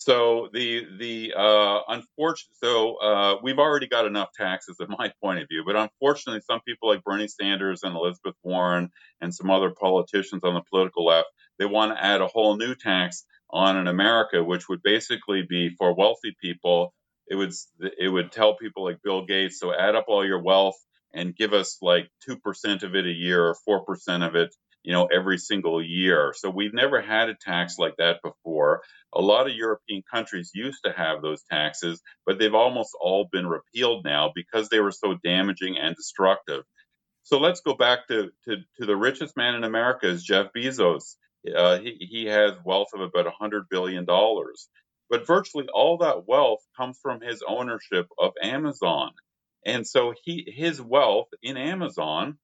So 0.00 0.48
the 0.54 0.86
the 0.98 1.34
uh, 1.36 1.80
unfortunate 1.88 2.56
so 2.62 2.96
uh, 2.96 3.36
we've 3.42 3.58
already 3.60 3.86
got 3.86 4.06
enough 4.06 4.30
taxes, 4.34 4.78
in 4.80 4.88
my 4.98 5.12
point 5.22 5.40
of 5.40 5.48
view. 5.48 5.64
But 5.66 5.76
unfortunately, 5.76 6.42
some 6.42 6.62
people 6.62 6.88
like 6.88 7.04
Bernie 7.04 7.28
Sanders 7.28 7.82
and 7.84 7.96
Elizabeth 7.96 8.36
Warren 8.42 8.90
and 9.20 9.34
some 9.34 9.50
other 9.50 9.72
politicians 9.72 10.42
on 10.44 10.54
the 10.54 10.62
political 10.70 11.06
left, 11.06 11.28
they 11.58 11.66
want 11.66 11.92
to 11.94 12.02
add 12.04 12.22
a 12.22 12.28
whole 12.28 12.56
new 12.56 12.76
tax 12.76 13.26
on 13.50 13.76
in 13.78 13.88
America, 13.88 14.42
which 14.44 14.70
would 14.70 14.82
basically 14.82 15.42
be 15.42 15.70
for 15.78 15.94
wealthy 15.94 16.34
people. 16.42 16.94
It 17.28 17.36
would 17.36 17.52
it 17.98 18.08
would 18.08 18.32
tell 18.32 18.56
people 18.56 18.84
like 18.84 19.02
Bill 19.04 19.26
Gates, 19.26 19.60
so 19.60 19.74
add 19.74 19.96
up 19.96 20.06
all 20.08 20.26
your 20.26 20.42
wealth 20.42 20.76
and 21.14 21.36
give 21.36 21.54
us 21.54 21.78
like 21.82 22.10
two 22.24 22.38
percent 22.38 22.84
of 22.84 22.96
it 22.96 23.06
a 23.06 23.12
year 23.12 23.44
or 23.46 23.54
four 23.66 23.84
percent 23.84 24.24
of 24.24 24.34
it 24.34 24.56
you 24.82 24.92
know, 24.92 25.06
every 25.06 25.38
single 25.38 25.82
year. 25.82 26.32
So 26.36 26.50
we've 26.50 26.74
never 26.74 27.00
had 27.00 27.28
a 27.28 27.34
tax 27.34 27.78
like 27.78 27.96
that 27.98 28.20
before. 28.22 28.82
A 29.12 29.20
lot 29.20 29.46
of 29.46 29.54
European 29.54 30.02
countries 30.10 30.52
used 30.54 30.84
to 30.84 30.92
have 30.92 31.22
those 31.22 31.42
taxes, 31.50 32.00
but 32.24 32.38
they've 32.38 32.54
almost 32.54 32.96
all 33.00 33.28
been 33.30 33.46
repealed 33.46 34.04
now 34.04 34.32
because 34.34 34.68
they 34.68 34.80
were 34.80 34.92
so 34.92 35.16
damaging 35.22 35.76
and 35.78 35.94
destructive. 35.96 36.64
So 37.22 37.38
let's 37.38 37.60
go 37.60 37.74
back 37.74 38.08
to, 38.08 38.30
to, 38.46 38.56
to 38.78 38.86
the 38.86 38.96
richest 38.96 39.36
man 39.36 39.54
in 39.54 39.64
America 39.64 40.08
is 40.08 40.24
Jeff 40.24 40.48
Bezos. 40.56 41.16
Uh, 41.54 41.78
he, 41.78 41.96
he 42.10 42.26
has 42.26 42.54
wealth 42.64 42.88
of 42.94 43.00
about 43.00 43.32
$100 43.40 43.62
billion. 43.70 44.06
But 44.06 45.26
virtually 45.26 45.66
all 45.72 45.98
that 45.98 46.26
wealth 46.26 46.60
comes 46.76 46.98
from 47.02 47.20
his 47.20 47.42
ownership 47.46 48.06
of 48.18 48.32
Amazon. 48.42 49.10
And 49.66 49.86
so 49.86 50.14
he, 50.24 50.50
his 50.56 50.80
wealth 50.80 51.28
in 51.42 51.56
Amazon 51.56 52.38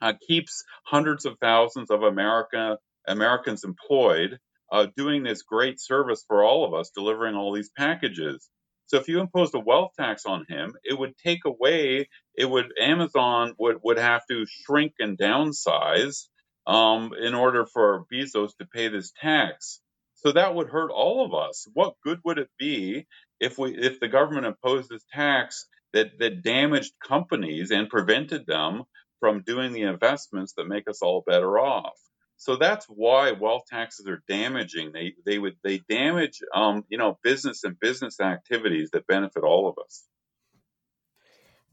uh, 0.00 0.14
keeps 0.26 0.64
hundreds 0.84 1.24
of 1.26 1.38
thousands 1.40 1.90
of 1.90 2.02
America 2.02 2.78
Americans 3.06 3.64
employed, 3.64 4.38
uh, 4.70 4.86
doing 4.96 5.22
this 5.22 5.42
great 5.42 5.80
service 5.80 6.24
for 6.28 6.44
all 6.44 6.64
of 6.64 6.74
us, 6.74 6.90
delivering 6.94 7.34
all 7.34 7.52
these 7.52 7.70
packages. 7.76 8.48
So 8.86 8.98
if 8.98 9.08
you 9.08 9.20
imposed 9.20 9.54
a 9.54 9.60
wealth 9.60 9.92
tax 9.98 10.26
on 10.26 10.44
him, 10.48 10.74
it 10.82 10.98
would 10.98 11.16
take 11.16 11.44
away. 11.44 12.08
It 12.34 12.44
would 12.44 12.72
Amazon 12.80 13.54
would 13.58 13.78
would 13.82 13.98
have 13.98 14.22
to 14.30 14.46
shrink 14.46 14.94
and 14.98 15.18
downsize 15.18 16.26
um, 16.66 17.12
in 17.20 17.34
order 17.34 17.66
for 17.66 18.04
Bezos 18.12 18.56
to 18.58 18.66
pay 18.66 18.88
this 18.88 19.12
tax. 19.20 19.80
So 20.16 20.32
that 20.32 20.54
would 20.54 20.68
hurt 20.68 20.90
all 20.90 21.24
of 21.24 21.34
us. 21.34 21.66
What 21.72 21.94
good 22.04 22.20
would 22.24 22.38
it 22.38 22.50
be 22.58 23.06
if 23.38 23.58
we 23.58 23.76
if 23.76 24.00
the 24.00 24.08
government 24.08 24.46
imposed 24.46 24.90
this 24.90 25.04
tax 25.12 25.66
that 25.92 26.18
that 26.18 26.42
damaged 26.42 26.92
companies 27.06 27.70
and 27.70 27.88
prevented 27.88 28.46
them 28.46 28.84
from 29.20 29.42
doing 29.42 29.72
the 29.72 29.82
investments 29.82 30.54
that 30.54 30.66
make 30.66 30.88
us 30.88 31.02
all 31.02 31.22
better 31.24 31.58
off. 31.58 31.98
So 32.36 32.56
that's 32.56 32.86
why 32.86 33.32
wealth 33.32 33.64
taxes 33.68 34.08
are 34.08 34.22
damaging. 34.26 34.92
They 34.92 35.14
they 35.26 35.38
would 35.38 35.56
they 35.62 35.78
damage 35.90 36.40
um, 36.54 36.84
you 36.88 36.96
know 36.96 37.18
business 37.22 37.64
and 37.64 37.78
business 37.78 38.18
activities 38.18 38.90
that 38.92 39.06
benefit 39.06 39.44
all 39.44 39.68
of 39.68 39.76
us. 39.78 40.06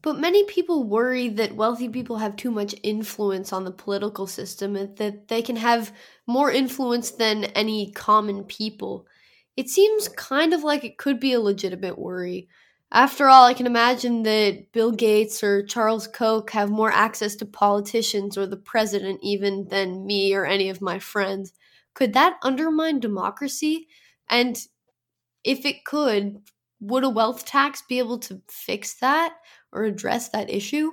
But 0.02 0.18
many 0.18 0.44
people 0.44 0.84
worry 0.84 1.28
that 1.28 1.56
wealthy 1.56 1.88
people 1.88 2.18
have 2.18 2.36
too 2.36 2.50
much 2.50 2.74
influence 2.82 3.52
on 3.52 3.64
the 3.64 3.72
political 3.72 4.26
system 4.26 4.76
and 4.76 4.96
that 4.98 5.28
they 5.28 5.42
can 5.42 5.56
have 5.56 5.92
more 6.26 6.52
influence 6.52 7.10
than 7.10 7.44
any 7.46 7.90
common 7.90 8.44
people. 8.44 9.06
It 9.56 9.68
seems 9.68 10.06
kind 10.06 10.54
of 10.54 10.62
like 10.62 10.84
it 10.84 10.98
could 10.98 11.18
be 11.18 11.32
a 11.32 11.40
legitimate 11.40 11.98
worry. 11.98 12.48
After 12.90 13.28
all, 13.28 13.44
I 13.44 13.52
can 13.52 13.66
imagine 13.66 14.22
that 14.22 14.72
Bill 14.72 14.92
Gates 14.92 15.42
or 15.44 15.62
Charles 15.62 16.06
Koch 16.06 16.50
have 16.50 16.70
more 16.70 16.90
access 16.90 17.36
to 17.36 17.46
politicians 17.46 18.38
or 18.38 18.46
the 18.46 18.56
president 18.56 19.20
even 19.22 19.68
than 19.68 20.06
me 20.06 20.34
or 20.34 20.46
any 20.46 20.70
of 20.70 20.80
my 20.80 20.98
friends. 20.98 21.52
Could 21.94 22.14
that 22.14 22.38
undermine 22.42 23.00
democracy? 23.00 23.88
And 24.30 24.58
if 25.44 25.66
it 25.66 25.84
could, 25.84 26.38
would 26.80 27.04
a 27.04 27.10
wealth 27.10 27.44
tax 27.44 27.82
be 27.86 27.98
able 27.98 28.18
to 28.20 28.40
fix 28.48 28.94
that 29.00 29.34
or 29.70 29.84
address 29.84 30.30
that 30.30 30.48
issue? 30.48 30.90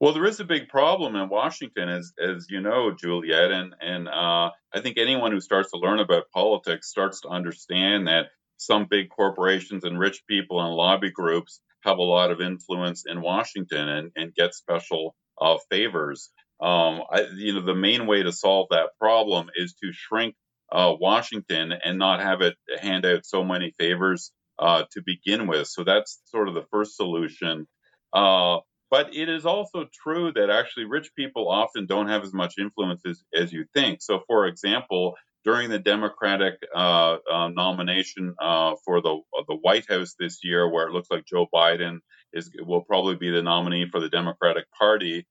Well, 0.00 0.12
there 0.12 0.26
is 0.26 0.40
a 0.40 0.44
big 0.44 0.68
problem 0.68 1.16
in 1.16 1.28
Washington, 1.28 1.88
as 1.88 2.12
as 2.22 2.46
you 2.50 2.60
know, 2.60 2.92
Juliette, 2.92 3.52
and 3.52 3.74
and 3.80 4.08
uh, 4.08 4.50
I 4.72 4.80
think 4.82 4.98
anyone 4.98 5.32
who 5.32 5.40
starts 5.40 5.70
to 5.70 5.78
learn 5.78 5.98
about 5.98 6.30
politics 6.30 6.90
starts 6.90 7.20
to 7.22 7.28
understand 7.28 8.06
that 8.08 8.26
some 8.66 8.86
big 8.88 9.08
corporations 9.10 9.84
and 9.84 9.98
rich 9.98 10.22
people 10.26 10.60
and 10.60 10.74
lobby 10.74 11.10
groups 11.10 11.60
have 11.82 11.98
a 11.98 12.02
lot 12.02 12.30
of 12.30 12.40
influence 12.40 13.04
in 13.06 13.20
Washington 13.20 13.88
and, 13.88 14.12
and 14.16 14.34
get 14.34 14.54
special 14.54 15.14
uh, 15.40 15.56
favors. 15.70 16.30
Um, 16.60 17.02
I, 17.10 17.26
you 17.34 17.54
know, 17.54 17.62
the 17.62 17.74
main 17.74 18.06
way 18.06 18.22
to 18.22 18.32
solve 18.32 18.68
that 18.70 18.90
problem 19.00 19.50
is 19.56 19.74
to 19.82 19.92
shrink 19.92 20.36
uh, 20.70 20.94
Washington 20.98 21.72
and 21.72 21.98
not 21.98 22.20
have 22.20 22.40
it 22.40 22.56
hand 22.80 23.04
out 23.04 23.26
so 23.26 23.42
many 23.44 23.72
favors 23.78 24.32
uh, 24.58 24.84
to 24.92 25.02
begin 25.04 25.48
with. 25.48 25.66
So 25.66 25.82
that's 25.82 26.20
sort 26.26 26.48
of 26.48 26.54
the 26.54 26.66
first 26.70 26.96
solution. 26.96 27.66
Uh, 28.12 28.58
but 28.90 29.14
it 29.14 29.28
is 29.28 29.46
also 29.46 29.86
true 29.92 30.32
that 30.34 30.50
actually 30.50 30.84
rich 30.84 31.10
people 31.16 31.48
often 31.48 31.86
don't 31.86 32.08
have 32.08 32.22
as 32.22 32.32
much 32.32 32.54
influence 32.58 33.02
as, 33.06 33.24
as 33.34 33.52
you 33.52 33.64
think. 33.74 34.02
So, 34.02 34.20
for 34.26 34.46
example, 34.46 35.14
during 35.44 35.70
the 35.70 35.78
Democratic 35.78 36.54
uh, 36.74 37.16
uh, 37.30 37.48
nomination 37.48 38.34
uh, 38.40 38.74
for 38.84 39.00
the 39.00 39.20
the 39.48 39.56
White 39.56 39.88
House 39.88 40.14
this 40.18 40.40
year, 40.44 40.68
where 40.68 40.86
it 40.86 40.92
looks 40.92 41.10
like 41.10 41.24
Joe 41.26 41.46
Biden 41.52 41.98
is 42.32 42.50
will 42.60 42.82
probably 42.82 43.16
be 43.16 43.30
the 43.30 43.42
nominee 43.42 43.88
for 43.90 44.00
the 44.00 44.08
Democratic 44.08 44.64
Party. 44.78 45.26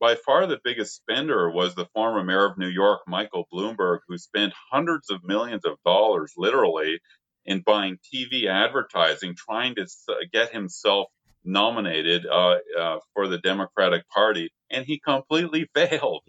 By 0.00 0.16
far, 0.16 0.46
the 0.46 0.60
biggest 0.62 0.96
spender 0.96 1.50
was 1.50 1.74
the 1.74 1.86
former 1.94 2.22
mayor 2.22 2.46
of 2.46 2.58
New 2.58 2.68
York, 2.68 3.02
Michael 3.06 3.46
Bloomberg, 3.52 4.00
who 4.06 4.18
spent 4.18 4.52
hundreds 4.70 5.08
of 5.08 5.24
millions 5.24 5.64
of 5.64 5.78
dollars, 5.84 6.32
literally, 6.36 7.00
in 7.46 7.60
buying 7.60 7.98
TV 8.12 8.46
advertising, 8.46 9.34
trying 9.36 9.76
to 9.76 9.86
get 10.32 10.52
himself 10.52 11.08
nominated 11.44 12.26
uh, 12.26 12.56
uh, 12.78 12.98
for 13.14 13.28
the 13.28 13.38
Democratic 13.38 14.08
Party, 14.08 14.50
and 14.70 14.84
he 14.84 14.98
completely 14.98 15.68
failed. 15.74 16.22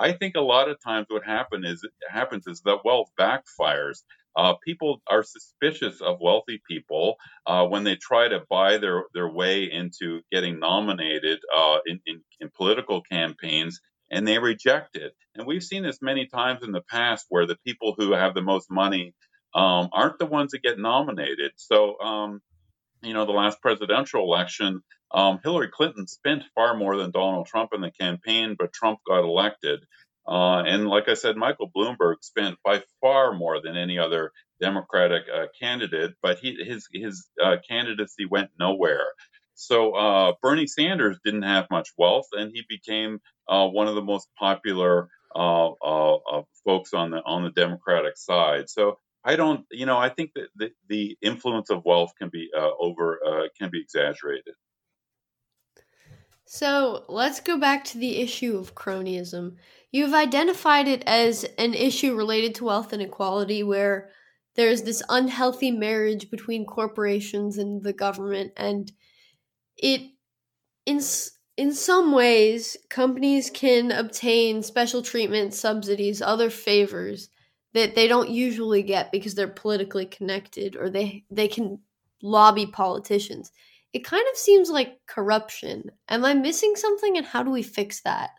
I 0.00 0.12
think 0.12 0.34
a 0.34 0.40
lot 0.40 0.70
of 0.70 0.82
times 0.82 1.06
what 1.10 1.24
happen 1.24 1.64
is 1.64 1.86
happens 2.08 2.46
is 2.46 2.62
that 2.62 2.84
wealth 2.84 3.10
backfires. 3.18 4.02
Uh, 4.34 4.54
people 4.64 5.02
are 5.08 5.22
suspicious 5.22 6.00
of 6.00 6.18
wealthy 6.20 6.62
people 6.66 7.16
uh, 7.46 7.66
when 7.66 7.84
they 7.84 7.96
try 7.96 8.28
to 8.28 8.40
buy 8.48 8.78
their, 8.78 9.04
their 9.12 9.28
way 9.28 9.64
into 9.64 10.20
getting 10.32 10.58
nominated 10.58 11.40
uh, 11.54 11.78
in, 11.84 12.00
in, 12.06 12.22
in, 12.38 12.48
political 12.56 13.02
campaigns, 13.02 13.80
and 14.10 14.26
they 14.26 14.38
reject 14.38 14.96
it. 14.96 15.12
And 15.34 15.46
we've 15.46 15.64
seen 15.64 15.82
this 15.82 15.98
many 16.00 16.26
times 16.26 16.62
in 16.62 16.70
the 16.70 16.80
past 16.80 17.26
where 17.28 17.44
the 17.44 17.58
people 17.66 17.94
who 17.98 18.12
have 18.12 18.34
the 18.34 18.42
most 18.42 18.70
money 18.70 19.14
um, 19.54 19.88
aren't 19.92 20.18
the 20.18 20.26
ones 20.26 20.52
that 20.52 20.62
get 20.62 20.78
nominated. 20.78 21.50
So, 21.56 21.98
um, 21.98 22.40
you 23.02 23.12
know, 23.12 23.26
the 23.26 23.32
last 23.32 23.60
presidential 23.60 24.22
election, 24.22 24.82
um, 25.12 25.40
Hillary 25.42 25.68
Clinton 25.68 26.06
spent 26.06 26.44
far 26.54 26.76
more 26.76 26.96
than 26.96 27.10
Donald 27.10 27.46
Trump 27.46 27.70
in 27.74 27.80
the 27.80 27.90
campaign, 27.90 28.56
but 28.58 28.72
Trump 28.72 29.00
got 29.06 29.24
elected. 29.24 29.80
Uh, 30.28 30.62
and 30.62 30.86
like 30.86 31.08
I 31.08 31.14
said, 31.14 31.36
Michael 31.36 31.70
Bloomberg 31.74 32.16
spent 32.22 32.56
by 32.64 32.82
far 33.00 33.34
more 33.34 33.60
than 33.60 33.76
any 33.76 33.98
other 33.98 34.32
Democratic 34.60 35.24
uh, 35.34 35.46
candidate, 35.58 36.12
but 36.22 36.38
he, 36.38 36.54
his 36.62 36.86
his 36.92 37.26
uh, 37.42 37.56
candidacy 37.68 38.26
went 38.26 38.50
nowhere. 38.58 39.06
So 39.54 39.92
uh, 39.92 40.32
Bernie 40.40 40.66
Sanders 40.66 41.18
didn't 41.24 41.42
have 41.42 41.66
much 41.70 41.88
wealth, 41.98 42.28
and 42.32 42.52
he 42.54 42.64
became 42.68 43.20
uh, 43.48 43.66
one 43.66 43.88
of 43.88 43.94
the 43.94 44.02
most 44.02 44.28
popular 44.38 45.08
uh, 45.34 45.70
folks 46.64 46.94
on 46.94 47.10
the 47.10 47.22
on 47.24 47.42
the 47.42 47.50
Democratic 47.50 48.16
side. 48.16 48.68
So 48.68 48.98
I 49.24 49.36
don't, 49.36 49.64
you 49.70 49.86
know, 49.86 49.98
I 49.98 50.10
think 50.10 50.32
that 50.34 50.48
the, 50.54 50.70
the 50.88 51.18
influence 51.20 51.70
of 51.70 51.84
wealth 51.84 52.12
can 52.18 52.28
be 52.30 52.50
over, 52.54 53.20
can 53.58 53.70
be 53.70 53.80
exaggerated. 53.80 54.54
So 56.52 57.04
let's 57.08 57.38
go 57.38 57.58
back 57.58 57.84
to 57.84 57.98
the 57.98 58.16
issue 58.16 58.58
of 58.58 58.74
cronyism. 58.74 59.54
You've 59.92 60.12
identified 60.12 60.88
it 60.88 61.04
as 61.06 61.44
an 61.58 61.74
issue 61.74 62.16
related 62.16 62.56
to 62.56 62.64
wealth 62.64 62.92
inequality 62.92 63.62
where 63.62 64.10
there's 64.56 64.82
this 64.82 65.00
unhealthy 65.08 65.70
marriage 65.70 66.28
between 66.28 66.66
corporations 66.66 67.56
and 67.56 67.84
the 67.84 67.92
government, 67.92 68.52
and 68.56 68.90
it, 69.76 70.00
in, 70.86 71.00
in 71.56 71.72
some 71.72 72.10
ways, 72.10 72.76
companies 72.88 73.48
can 73.48 73.92
obtain 73.92 74.64
special 74.64 75.02
treatment, 75.02 75.54
subsidies, 75.54 76.20
other 76.20 76.50
favors 76.50 77.28
that 77.74 77.94
they 77.94 78.08
don't 78.08 78.28
usually 78.28 78.82
get 78.82 79.12
because 79.12 79.36
they're 79.36 79.46
politically 79.46 80.04
connected 80.04 80.74
or 80.74 80.90
they 80.90 81.22
they 81.30 81.46
can 81.46 81.78
lobby 82.20 82.66
politicians. 82.66 83.52
It 83.92 84.04
kind 84.04 84.24
of 84.32 84.38
seems 84.38 84.70
like 84.70 85.00
corruption. 85.06 85.90
Am 86.08 86.24
I 86.24 86.34
missing 86.34 86.74
something 86.76 87.16
and 87.16 87.26
how 87.26 87.42
do 87.42 87.50
we 87.50 87.62
fix 87.62 88.02
that? 88.02 88.30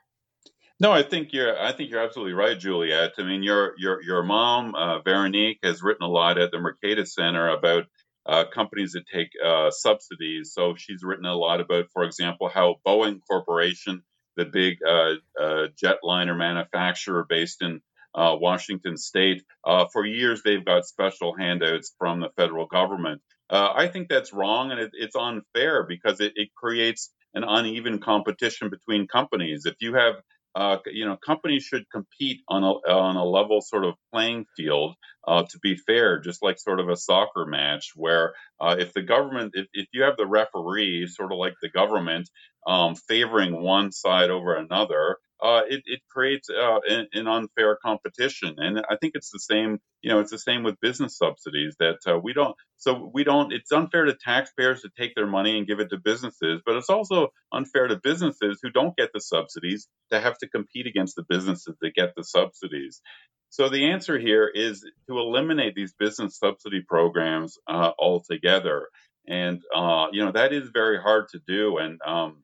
No, 0.80 0.92
I 0.92 1.04
think 1.04 1.32
you're. 1.32 1.60
I 1.62 1.74
think 1.74 1.92
you're 1.92 2.02
absolutely 2.02 2.34
right, 2.34 2.58
Juliette. 2.58 3.14
I 3.20 3.24
mean, 3.24 3.44
your 3.44 3.76
your 3.78 4.02
your 4.02 4.24
mom, 4.24 4.74
uh, 4.74 5.00
Veronique, 5.02 5.60
has 5.62 5.84
written 5.84 6.04
a 6.04 6.10
lot 6.10 6.40
at 6.40 6.50
the 6.50 6.58
Mercatus 6.58 7.10
Center 7.10 7.50
about 7.50 7.86
uh, 8.26 8.46
companies 8.52 8.94
that 8.94 9.06
take 9.14 9.30
uh, 9.46 9.70
subsidies. 9.70 10.54
So 10.54 10.74
she's 10.76 11.04
written 11.04 11.26
a 11.26 11.36
lot 11.36 11.62
about, 11.62 11.86
for 11.94 12.04
example, 12.04 12.50
how 12.50 12.78
Boeing 12.84 13.20
Corporation, 13.30 14.02
the 14.38 14.46
big 14.46 14.78
uh, 14.84 15.14
uh, 15.40 15.68
jetliner 15.84 16.36
manufacturer 16.36 17.28
based 17.30 17.62
in 17.62 17.82
uh, 18.16 18.36
Washington 18.40 18.98
State. 18.98 19.44
For 19.94 20.04
years, 20.04 20.42
they've 20.44 20.66
got 20.66 20.86
special 20.86 21.36
handouts 21.38 21.94
from 22.00 22.22
the 22.22 22.30
federal 22.36 22.66
government. 22.66 23.22
Uh, 23.52 23.74
I 23.76 23.88
think 23.88 24.08
that's 24.08 24.34
wrong 24.34 24.72
and 24.72 24.80
it, 24.80 24.92
it's 24.94 25.16
unfair 25.16 25.84
because 25.84 26.22
it, 26.22 26.34
it, 26.36 26.50
creates 26.56 27.12
an 27.34 27.44
uneven 27.44 28.00
competition 28.00 28.70
between 28.70 29.08
companies. 29.08 29.66
If 29.66 29.76
you 29.82 29.96
have 29.96 30.16
uh, 30.56 30.78
you 30.86 31.06
know, 31.06 31.18
companies 31.18 31.64
should 31.64 31.90
compete 31.90 32.42
on 32.50 32.64
a 32.64 32.72
on 32.92 33.16
a 33.16 33.24
level 33.24 33.62
sort 33.62 33.86
of 33.86 33.96
playing 34.12 34.46
field 34.58 34.96
uh, 35.28 35.44
to 35.44 35.60
be 35.60 35.76
fair, 35.76 36.20
just 36.20 36.44
like 36.44 36.60
sort 36.60 36.80
of 36.80 36.90
a 36.90 36.98
soccer 36.98 37.46
match 37.46 37.92
where 37.96 38.34
uh, 38.60 38.76
if 38.80 38.94
the 38.94 39.02
government, 39.02 39.52
if, 39.54 39.68
if 39.74 39.88
you 39.94 40.04
have 40.04 40.18
the 40.18 40.26
referee, 40.26 41.08
sort 41.08 41.32
of 41.32 41.38
like 41.38 41.54
the 41.62 41.70
government, 41.70 42.30
um, 42.68 42.96
favoring 42.96 43.62
one 43.62 43.92
side 43.92 44.30
over 44.30 44.56
another, 44.56 45.18
uh, 45.42 45.62
it, 45.68 45.82
it, 45.86 46.02
creates 46.10 46.50
uh, 46.50 46.80
an, 46.88 47.08
an, 47.14 47.28
unfair 47.28 47.78
competition. 47.84 48.56
And 48.58 48.80
I 48.80 48.96
think 48.98 49.14
it's 49.16 49.32
the 49.32 49.40
same, 49.40 49.80
you 50.02 50.12
know, 50.12 50.20
it's 50.20 50.32
the 50.32 50.38
same 50.38 50.64
with 50.64 50.80
business 50.80 51.18
subsidies 51.18 51.76
that 51.80 51.98
uh, 52.08 52.20
we 52.20 52.34
don't, 52.34 52.56
so 52.78 53.10
we 53.14 53.24
don't, 53.24 53.52
it's 53.52 53.72
unfair 53.72 54.06
to 54.06 54.14
taxpayers 54.14 54.82
to 54.82 54.90
take 54.98 55.16
their 55.16 55.28
money 55.28 55.58
and 55.58 55.68
give 55.68 55.80
it 55.80 55.90
to 55.90 55.98
businesses, 55.98 56.62
but 56.66 56.76
it's 56.76 56.90
also 56.90 57.30
unfair 57.52 57.88
to 57.88 57.96
businesses 57.96 58.60
who 58.62 58.70
don't 58.70 58.96
get 58.96 59.12
the 59.14 59.22
subsidies 59.22 59.88
to 60.12 60.20
have 60.20 60.38
to 60.40 60.50
compete 60.50 60.86
against 60.86 61.16
the 61.16 61.26
businesses 61.28 61.76
that 61.82 61.96
get 61.96 62.14
the 62.16 62.24
subsidies. 62.24 63.02
So 63.50 63.68
the 63.68 63.92
answer 63.92 64.18
here 64.18 64.50
is 64.54 64.86
to 65.08 65.18
eliminate 65.18 65.76
these 65.76 65.94
business 65.98 66.38
subsidy 66.38 66.82
programs 66.88 67.58
uh, 67.68 67.92
altogether. 68.00 68.88
And, 69.28 69.62
uh, 69.76 70.08
you 70.12 70.24
know, 70.24 70.32
that 70.32 70.54
is 70.54 70.70
very 70.74 71.00
hard 71.02 71.30
to 71.30 71.40
do. 71.46 71.78
And, 71.78 72.00
um, 72.06 72.44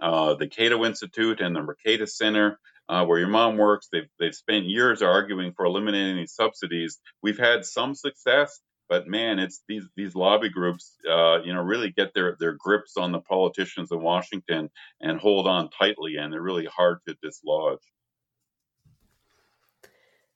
uh, 0.00 0.34
the 0.34 0.48
Cato 0.48 0.84
Institute 0.84 1.40
and 1.40 1.54
the 1.54 1.60
Mercatus 1.60 2.10
Center, 2.10 2.58
uh, 2.88 3.04
where 3.04 3.18
your 3.18 3.28
mom 3.28 3.56
works. 3.56 3.88
They've, 3.92 4.08
they've 4.18 4.34
spent 4.34 4.66
years 4.66 5.02
arguing 5.02 5.52
for 5.52 5.64
eliminating 5.64 6.16
these 6.16 6.34
subsidies. 6.34 6.98
We've 7.22 7.38
had 7.38 7.64
some 7.64 7.94
success, 7.94 8.60
but 8.88 9.06
man, 9.06 9.38
it's 9.38 9.62
these 9.68 9.84
these 9.96 10.14
lobby 10.14 10.48
groups, 10.48 10.96
uh, 11.08 11.42
you 11.42 11.52
know, 11.52 11.62
really 11.62 11.90
get 11.90 12.14
their 12.14 12.36
their 12.40 12.54
grips 12.54 12.96
on 12.96 13.12
the 13.12 13.20
politicians 13.20 13.92
in 13.92 14.00
Washington 14.00 14.70
and 15.00 15.20
hold 15.20 15.46
on 15.46 15.68
tightly, 15.70 16.16
and 16.16 16.32
they're 16.32 16.40
really 16.40 16.66
hard 16.66 16.98
to 17.06 17.14
dislodge. 17.22 17.82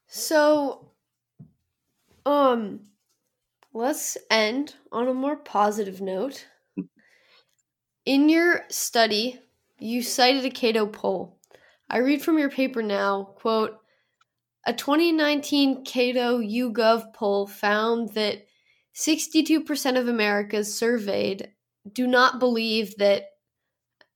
So, 0.07 0.91
um, 2.27 2.81
let's 3.73 4.19
end 4.31 4.75
on 4.93 5.09
a 5.09 5.15
more 5.15 5.37
positive 5.37 6.03
note. 6.03 6.47
In 8.05 8.29
your 8.29 8.63
study, 8.69 9.39
you 9.79 10.03
cited 10.03 10.45
a 10.45 10.51
Cato 10.51 10.87
poll. 10.87 11.39
I 11.89 11.99
read 11.99 12.23
from 12.23 12.39
your 12.39 12.51
paper 12.51 12.83
now, 12.83 13.35
quote, 13.37 13.79
a 14.67 14.73
2019 14.73 15.85
Cato 15.85 16.41
YouGov 16.41 17.15
poll 17.15 17.47
found 17.47 18.15
that 18.15 18.47
62% 18.95 19.99
of 19.99 20.09
Americans 20.09 20.73
surveyed 20.73 21.53
do 21.93 22.07
not 22.07 22.41
believe 22.41 22.97
that, 22.99 23.25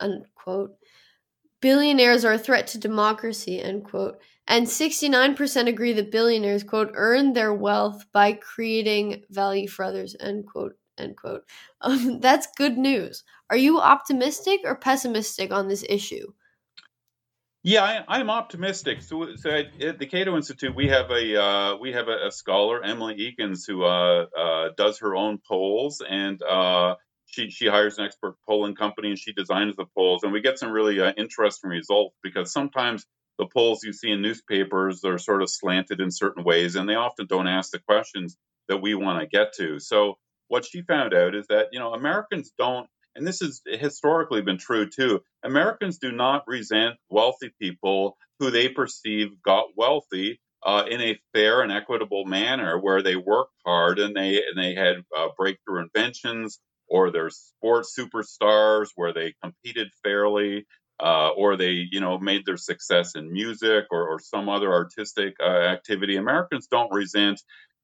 unquote, 0.00 0.76
billionaires 1.60 2.24
are 2.24 2.34
a 2.34 2.38
threat 2.38 2.66
to 2.68 2.78
democracy, 2.78 3.62
unquote, 3.62 4.18
and 4.48 4.66
69% 4.66 5.68
agree 5.68 5.92
that 5.92 6.12
billionaires, 6.12 6.64
quote, 6.64 6.90
earn 6.94 7.32
their 7.32 7.54
wealth 7.54 8.04
by 8.12 8.32
creating 8.32 9.24
value 9.30 9.68
for 9.68 9.84
others, 9.84 10.16
unquote. 10.20 10.76
End 10.98 11.16
quote. 11.16 11.44
Um, 11.80 12.20
that's 12.20 12.48
good 12.56 12.78
news. 12.78 13.22
Are 13.50 13.56
you 13.56 13.80
optimistic 13.80 14.60
or 14.64 14.76
pessimistic 14.76 15.52
on 15.52 15.68
this 15.68 15.84
issue? 15.88 16.32
Yeah, 17.62 18.04
I, 18.06 18.20
am 18.20 18.30
optimistic. 18.30 19.02
So, 19.02 19.34
so 19.34 19.50
at 19.50 19.98
the 19.98 20.06
Cato 20.06 20.36
Institute, 20.36 20.74
we 20.74 20.86
have 20.88 21.10
a 21.10 21.42
uh, 21.42 21.76
we 21.76 21.92
have 21.92 22.06
a, 22.06 22.28
a, 22.28 22.30
scholar, 22.30 22.80
Emily 22.80 23.16
Ekins, 23.16 23.66
who 23.66 23.82
uh, 23.82 24.26
uh, 24.38 24.68
does 24.76 25.00
her 25.00 25.16
own 25.16 25.38
polls, 25.48 26.00
and 26.08 26.40
uh, 26.42 26.94
she 27.26 27.50
she 27.50 27.66
hires 27.66 27.98
an 27.98 28.04
expert 28.04 28.36
polling 28.46 28.76
company, 28.76 29.08
and 29.08 29.18
she 29.18 29.32
designs 29.32 29.74
the 29.74 29.86
polls, 29.96 30.22
and 30.22 30.32
we 30.32 30.40
get 30.40 30.60
some 30.60 30.70
really 30.70 31.00
uh, 31.00 31.12
interesting 31.16 31.68
results 31.68 32.14
because 32.22 32.52
sometimes 32.52 33.04
the 33.36 33.46
polls 33.46 33.82
you 33.82 33.92
see 33.92 34.10
in 34.10 34.22
newspapers 34.22 35.04
are 35.04 35.18
sort 35.18 35.42
of 35.42 35.50
slanted 35.50 36.00
in 36.00 36.12
certain 36.12 36.44
ways, 36.44 36.76
and 36.76 36.88
they 36.88 36.94
often 36.94 37.26
don't 37.26 37.48
ask 37.48 37.72
the 37.72 37.80
questions 37.80 38.36
that 38.68 38.78
we 38.78 38.94
want 38.94 39.20
to 39.20 39.26
get 39.26 39.54
to. 39.54 39.80
So, 39.80 40.18
what 40.48 40.64
she 40.64 40.82
found 40.82 41.14
out 41.14 41.34
is 41.34 41.46
that 41.48 41.68
you 41.72 41.78
know 41.78 41.92
Americans 41.92 42.52
don't 42.58 42.88
and 43.16 43.26
this 43.26 43.40
has 43.40 43.62
historically 43.66 44.42
been 44.42 44.58
true 44.58 44.88
too, 44.88 45.22
Americans 45.42 45.98
do 45.98 46.12
not 46.12 46.44
resent 46.46 46.96
wealthy 47.08 47.50
people 47.60 48.16
who 48.38 48.50
they 48.50 48.68
perceive 48.68 49.42
got 49.42 49.68
wealthy 49.76 50.38
uh, 50.64 50.84
in 50.88 51.00
a 51.00 51.18
fair 51.32 51.62
and 51.62 51.72
equitable 51.72 52.24
manner, 52.24 52.78
where 52.78 53.02
they 53.02 53.16
worked 53.16 53.54
hard 53.64 53.98
and 53.98 54.14
they 54.14 54.42
and 54.42 54.58
they 54.58 54.74
had 54.74 54.96
uh, 55.16 55.28
breakthrough 55.36 55.82
inventions, 55.82 56.58
or 56.88 57.10
they're 57.10 57.30
sports 57.30 57.96
superstars, 57.98 58.88
where 58.96 59.12
they 59.12 59.34
competed 59.42 59.88
fairly, 60.04 60.66
uh, 61.00 61.30
or 61.30 61.56
they 61.56 61.86
you 61.90 62.00
know 62.00 62.18
made 62.18 62.44
their 62.44 62.56
success 62.56 63.14
in 63.14 63.32
music 63.32 63.86
or, 63.90 64.08
or 64.08 64.18
some 64.18 64.48
other 64.48 64.72
artistic 64.72 65.34
uh, 65.40 65.46
activity. 65.46 66.16
Americans 66.16 66.66
don't 66.66 66.92
resent 66.92 67.40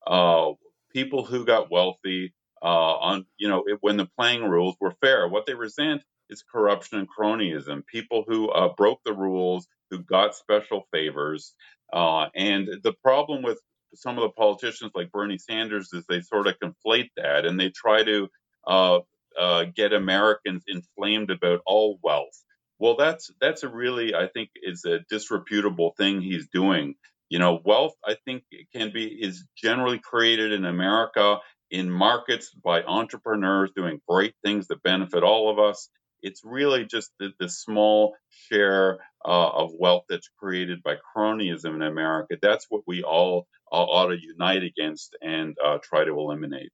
uh, 0.07 0.51
people 0.93 1.25
who 1.25 1.47
got 1.47 1.71
wealthy 1.71 2.35
uh, 2.63 2.97
on 2.97 3.27
you 3.39 3.49
know 3.49 3.65
it, 3.67 3.79
when 3.81 3.97
the 3.97 4.09
playing 4.19 4.45
rules 4.45 4.77
were 4.81 4.95
fair. 5.01 5.29
What 5.29 5.47
they 5.47 5.55
resent 5.55 6.03
is 6.31 6.45
corruption 6.51 6.99
and 6.99 7.09
cronyism. 7.09 7.87
People 7.87 8.25
who 8.27 8.49
uh, 8.51 8.73
broke 8.75 9.01
the 9.05 9.13
rules, 9.13 9.67
who 9.91 9.99
got 9.99 10.35
special 10.35 10.87
favors, 10.93 11.55
uh, 11.93 12.29
and 12.35 12.69
the 12.83 12.95
problem 13.03 13.43
with 13.43 13.61
some 13.95 14.17
of 14.17 14.23
the 14.23 14.31
politicians 14.31 14.93
like 14.95 15.13
Bernie 15.13 15.39
Sanders 15.39 15.93
is 15.93 16.05
they 16.07 16.21
sort 16.21 16.47
of 16.47 16.55
conflate 16.59 17.11
that 17.17 17.45
and 17.45 17.59
they 17.61 17.71
try 17.71 18.03
to 18.03 18.29
uh, 18.67 19.01
uh, 19.39 19.65
get 19.75 19.93
Americans 19.93 20.63
inflamed 20.67 21.31
about 21.31 21.61
all 21.67 21.99
wealth. 22.03 22.43
Well, 22.79 22.97
that's 22.97 23.31
that's 23.41 23.63
a 23.63 23.69
really 23.69 24.15
I 24.15 24.29
think 24.29 24.51
is 24.57 24.85
a 24.85 25.01
disreputable 25.11 25.95
thing 25.97 26.21
he's 26.21 26.49
doing. 26.49 26.95
You 27.29 27.39
know, 27.39 27.61
wealth 27.65 27.95
I 28.05 28.17
think 28.25 28.45
can 28.75 28.93
be 28.93 29.07
is 29.07 29.45
generally 29.57 29.99
created 29.99 30.53
in 30.53 30.65
America 30.65 31.39
in 31.73 31.91
markets 31.91 32.51
by 32.51 32.83
entrepreneurs 32.83 33.73
doing 33.75 33.99
great 34.07 34.35
things 34.45 34.69
that 34.69 34.83
benefit 34.83 35.23
all 35.25 35.51
of 35.51 35.59
us. 35.59 35.89
It's 36.23 36.43
really 36.45 36.85
just 36.85 37.11
the, 37.19 37.31
the 37.41 37.49
small 37.49 38.15
share 38.29 39.01
uh, 39.25 39.49
of 39.49 39.73
wealth 39.77 40.05
that's 40.09 40.29
created 40.39 40.83
by 40.83 40.97
cronyism 41.17 41.75
in 41.75 41.83
America. 41.83 42.37
That's 42.41 42.67
what 42.69 42.83
we 42.87 43.03
all 43.03 43.49
uh, 43.73 43.77
ought 43.77 44.11
to 44.11 44.19
unite 44.21 44.63
against 44.63 45.17
and 45.23 45.57
uh, 45.65 45.79
try 45.83 46.05
to 46.05 46.13
eliminate. 46.13 46.71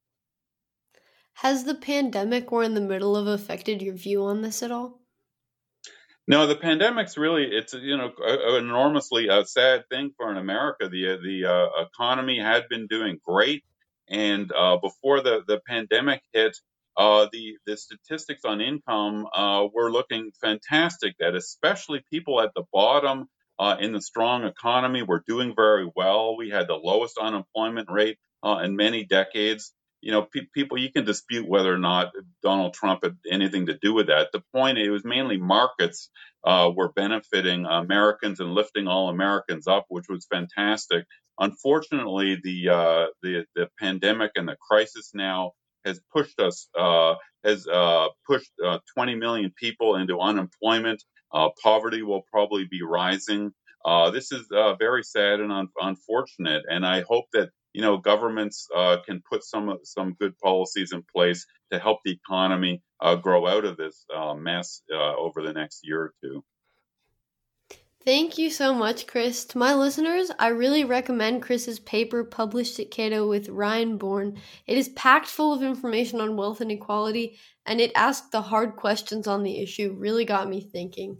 Has 1.34 1.62
the 1.62 1.76
pandemic 1.76 2.50
we're 2.50 2.64
in 2.64 2.74
the 2.74 2.80
middle 2.80 3.16
of 3.16 3.28
affected 3.28 3.80
your 3.80 3.94
view 3.94 4.24
on 4.24 4.42
this 4.42 4.62
at 4.64 4.72
all? 4.72 5.00
No, 6.26 6.46
the 6.46 6.56
pandemic's 6.56 7.16
really 7.16 7.44
it's 7.44 7.72
you 7.72 7.96
know 7.96 8.12
an 8.20 8.56
enormously 8.56 9.30
uh, 9.30 9.44
sad 9.44 9.84
thing 9.88 10.10
for 10.16 10.30
in 10.30 10.36
America. 10.36 10.88
The 10.88 11.16
the 11.22 11.46
uh, 11.46 11.84
economy 11.86 12.38
had 12.38 12.68
been 12.68 12.86
doing 12.86 13.18
great 13.24 13.64
and 14.10 14.50
uh, 14.52 14.76
before 14.78 15.22
the, 15.22 15.42
the 15.46 15.60
pandemic 15.66 16.22
hit, 16.32 16.56
uh, 16.96 17.28
the, 17.32 17.56
the 17.66 17.76
statistics 17.76 18.44
on 18.44 18.60
income 18.60 19.26
uh, 19.34 19.66
were 19.72 19.92
looking 19.92 20.32
fantastic, 20.40 21.14
that 21.20 21.34
especially 21.34 22.02
people 22.10 22.40
at 22.40 22.50
the 22.54 22.64
bottom 22.72 23.26
uh, 23.58 23.76
in 23.80 23.92
the 23.92 24.00
strong 24.00 24.44
economy 24.44 25.02
were 25.02 25.22
doing 25.26 25.54
very 25.54 25.88
well. 25.94 26.36
We 26.36 26.50
had 26.50 26.66
the 26.68 26.74
lowest 26.74 27.18
unemployment 27.18 27.88
rate 27.90 28.18
uh, 28.42 28.60
in 28.64 28.76
many 28.76 29.04
decades. 29.04 29.72
You 30.00 30.12
know, 30.12 30.22
pe- 30.22 30.46
people, 30.54 30.78
you 30.78 30.92
can 30.92 31.04
dispute 31.04 31.48
whether 31.48 31.72
or 31.72 31.78
not 31.78 32.12
Donald 32.42 32.74
Trump 32.74 33.00
had 33.02 33.16
anything 33.30 33.66
to 33.66 33.78
do 33.80 33.94
with 33.94 34.06
that. 34.08 34.28
The 34.32 34.42
point, 34.54 34.78
it 34.78 34.90
was 34.90 35.04
mainly 35.04 35.38
markets 35.38 36.10
uh, 36.44 36.70
were 36.74 36.92
benefiting 36.92 37.66
Americans 37.66 38.38
and 38.40 38.54
lifting 38.54 38.86
all 38.86 39.08
Americans 39.08 39.66
up, 39.66 39.86
which 39.88 40.06
was 40.08 40.26
fantastic. 40.30 41.04
Unfortunately, 41.38 42.38
the 42.42 42.68
uh, 42.68 43.06
the 43.22 43.44
the 43.54 43.68
pandemic 43.78 44.32
and 44.34 44.48
the 44.48 44.56
crisis 44.56 45.12
now 45.14 45.52
has 45.84 46.00
pushed 46.12 46.40
us 46.40 46.68
uh, 46.78 47.14
has 47.44 47.66
uh, 47.66 48.08
pushed 48.26 48.50
uh, 48.64 48.78
20 48.96 49.14
million 49.14 49.52
people 49.56 49.96
into 49.96 50.18
unemployment. 50.18 51.02
Uh, 51.32 51.50
poverty 51.62 52.02
will 52.02 52.22
probably 52.32 52.66
be 52.70 52.82
rising. 52.82 53.52
Uh, 53.84 54.10
this 54.10 54.32
is 54.32 54.46
very 54.78 55.04
sad 55.04 55.40
and 55.40 55.52
un- 55.52 55.68
unfortunate, 55.80 56.64
and 56.68 56.84
I 56.84 57.02
hope 57.02 57.26
that 57.32 57.50
you 57.72 57.82
know 57.82 57.98
governments 57.98 58.66
can 59.06 59.22
put 59.30 59.44
some 59.44 59.78
some 59.84 60.16
good 60.18 60.36
policies 60.38 60.92
in 60.92 61.04
place 61.14 61.46
to 61.70 61.78
help 61.78 62.00
the 62.04 62.12
economy 62.12 62.82
grow 63.22 63.46
out 63.46 63.64
of 63.64 63.76
this 63.76 64.04
mess 64.36 64.82
over 64.92 65.42
the 65.42 65.52
next 65.52 65.86
year 65.86 66.02
or 66.02 66.14
two. 66.22 66.42
Thank 68.08 68.38
you 68.38 68.48
so 68.48 68.72
much, 68.72 69.06
Chris. 69.06 69.44
To 69.44 69.58
my 69.58 69.74
listeners, 69.74 70.30
I 70.38 70.48
really 70.48 70.82
recommend 70.82 71.42
Chris's 71.42 71.78
paper 71.78 72.24
published 72.24 72.80
at 72.80 72.90
Cato 72.90 73.28
with 73.28 73.50
Ryan 73.50 73.98
Bourne. 73.98 74.40
It 74.66 74.78
is 74.78 74.88
packed 74.88 75.26
full 75.26 75.52
of 75.52 75.62
information 75.62 76.18
on 76.18 76.34
wealth 76.34 76.62
inequality, 76.62 77.38
and 77.66 77.82
it 77.82 77.92
asked 77.94 78.32
the 78.32 78.40
hard 78.40 78.76
questions 78.76 79.26
on 79.26 79.42
the 79.42 79.60
issue. 79.60 79.94
Really 79.94 80.24
got 80.24 80.48
me 80.48 80.62
thinking. 80.62 81.18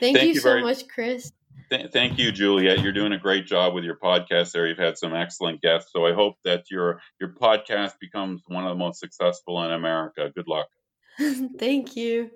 Thank, 0.00 0.16
thank 0.16 0.28
you, 0.28 0.32
you, 0.32 0.40
so 0.40 0.48
very, 0.48 0.62
much, 0.62 0.88
Chris. 0.88 1.30
Th- 1.68 1.90
thank 1.92 2.18
you, 2.18 2.32
Juliette. 2.32 2.80
You're 2.80 2.92
doing 2.92 3.12
a 3.12 3.18
great 3.18 3.44
job 3.44 3.74
with 3.74 3.84
your 3.84 3.98
podcast 4.02 4.52
there. 4.52 4.66
You've 4.66 4.78
had 4.78 4.96
some 4.96 5.14
excellent 5.14 5.60
guests, 5.60 5.92
so 5.92 6.06
I 6.06 6.14
hope 6.14 6.36
that 6.46 6.70
your 6.70 7.02
your 7.20 7.34
podcast 7.34 7.98
becomes 8.00 8.40
one 8.46 8.64
of 8.64 8.70
the 8.70 8.82
most 8.82 9.00
successful 9.00 9.62
in 9.64 9.70
America. 9.70 10.30
Good 10.34 10.48
luck. 10.48 10.68
thank 11.58 11.94
you. 11.94 12.30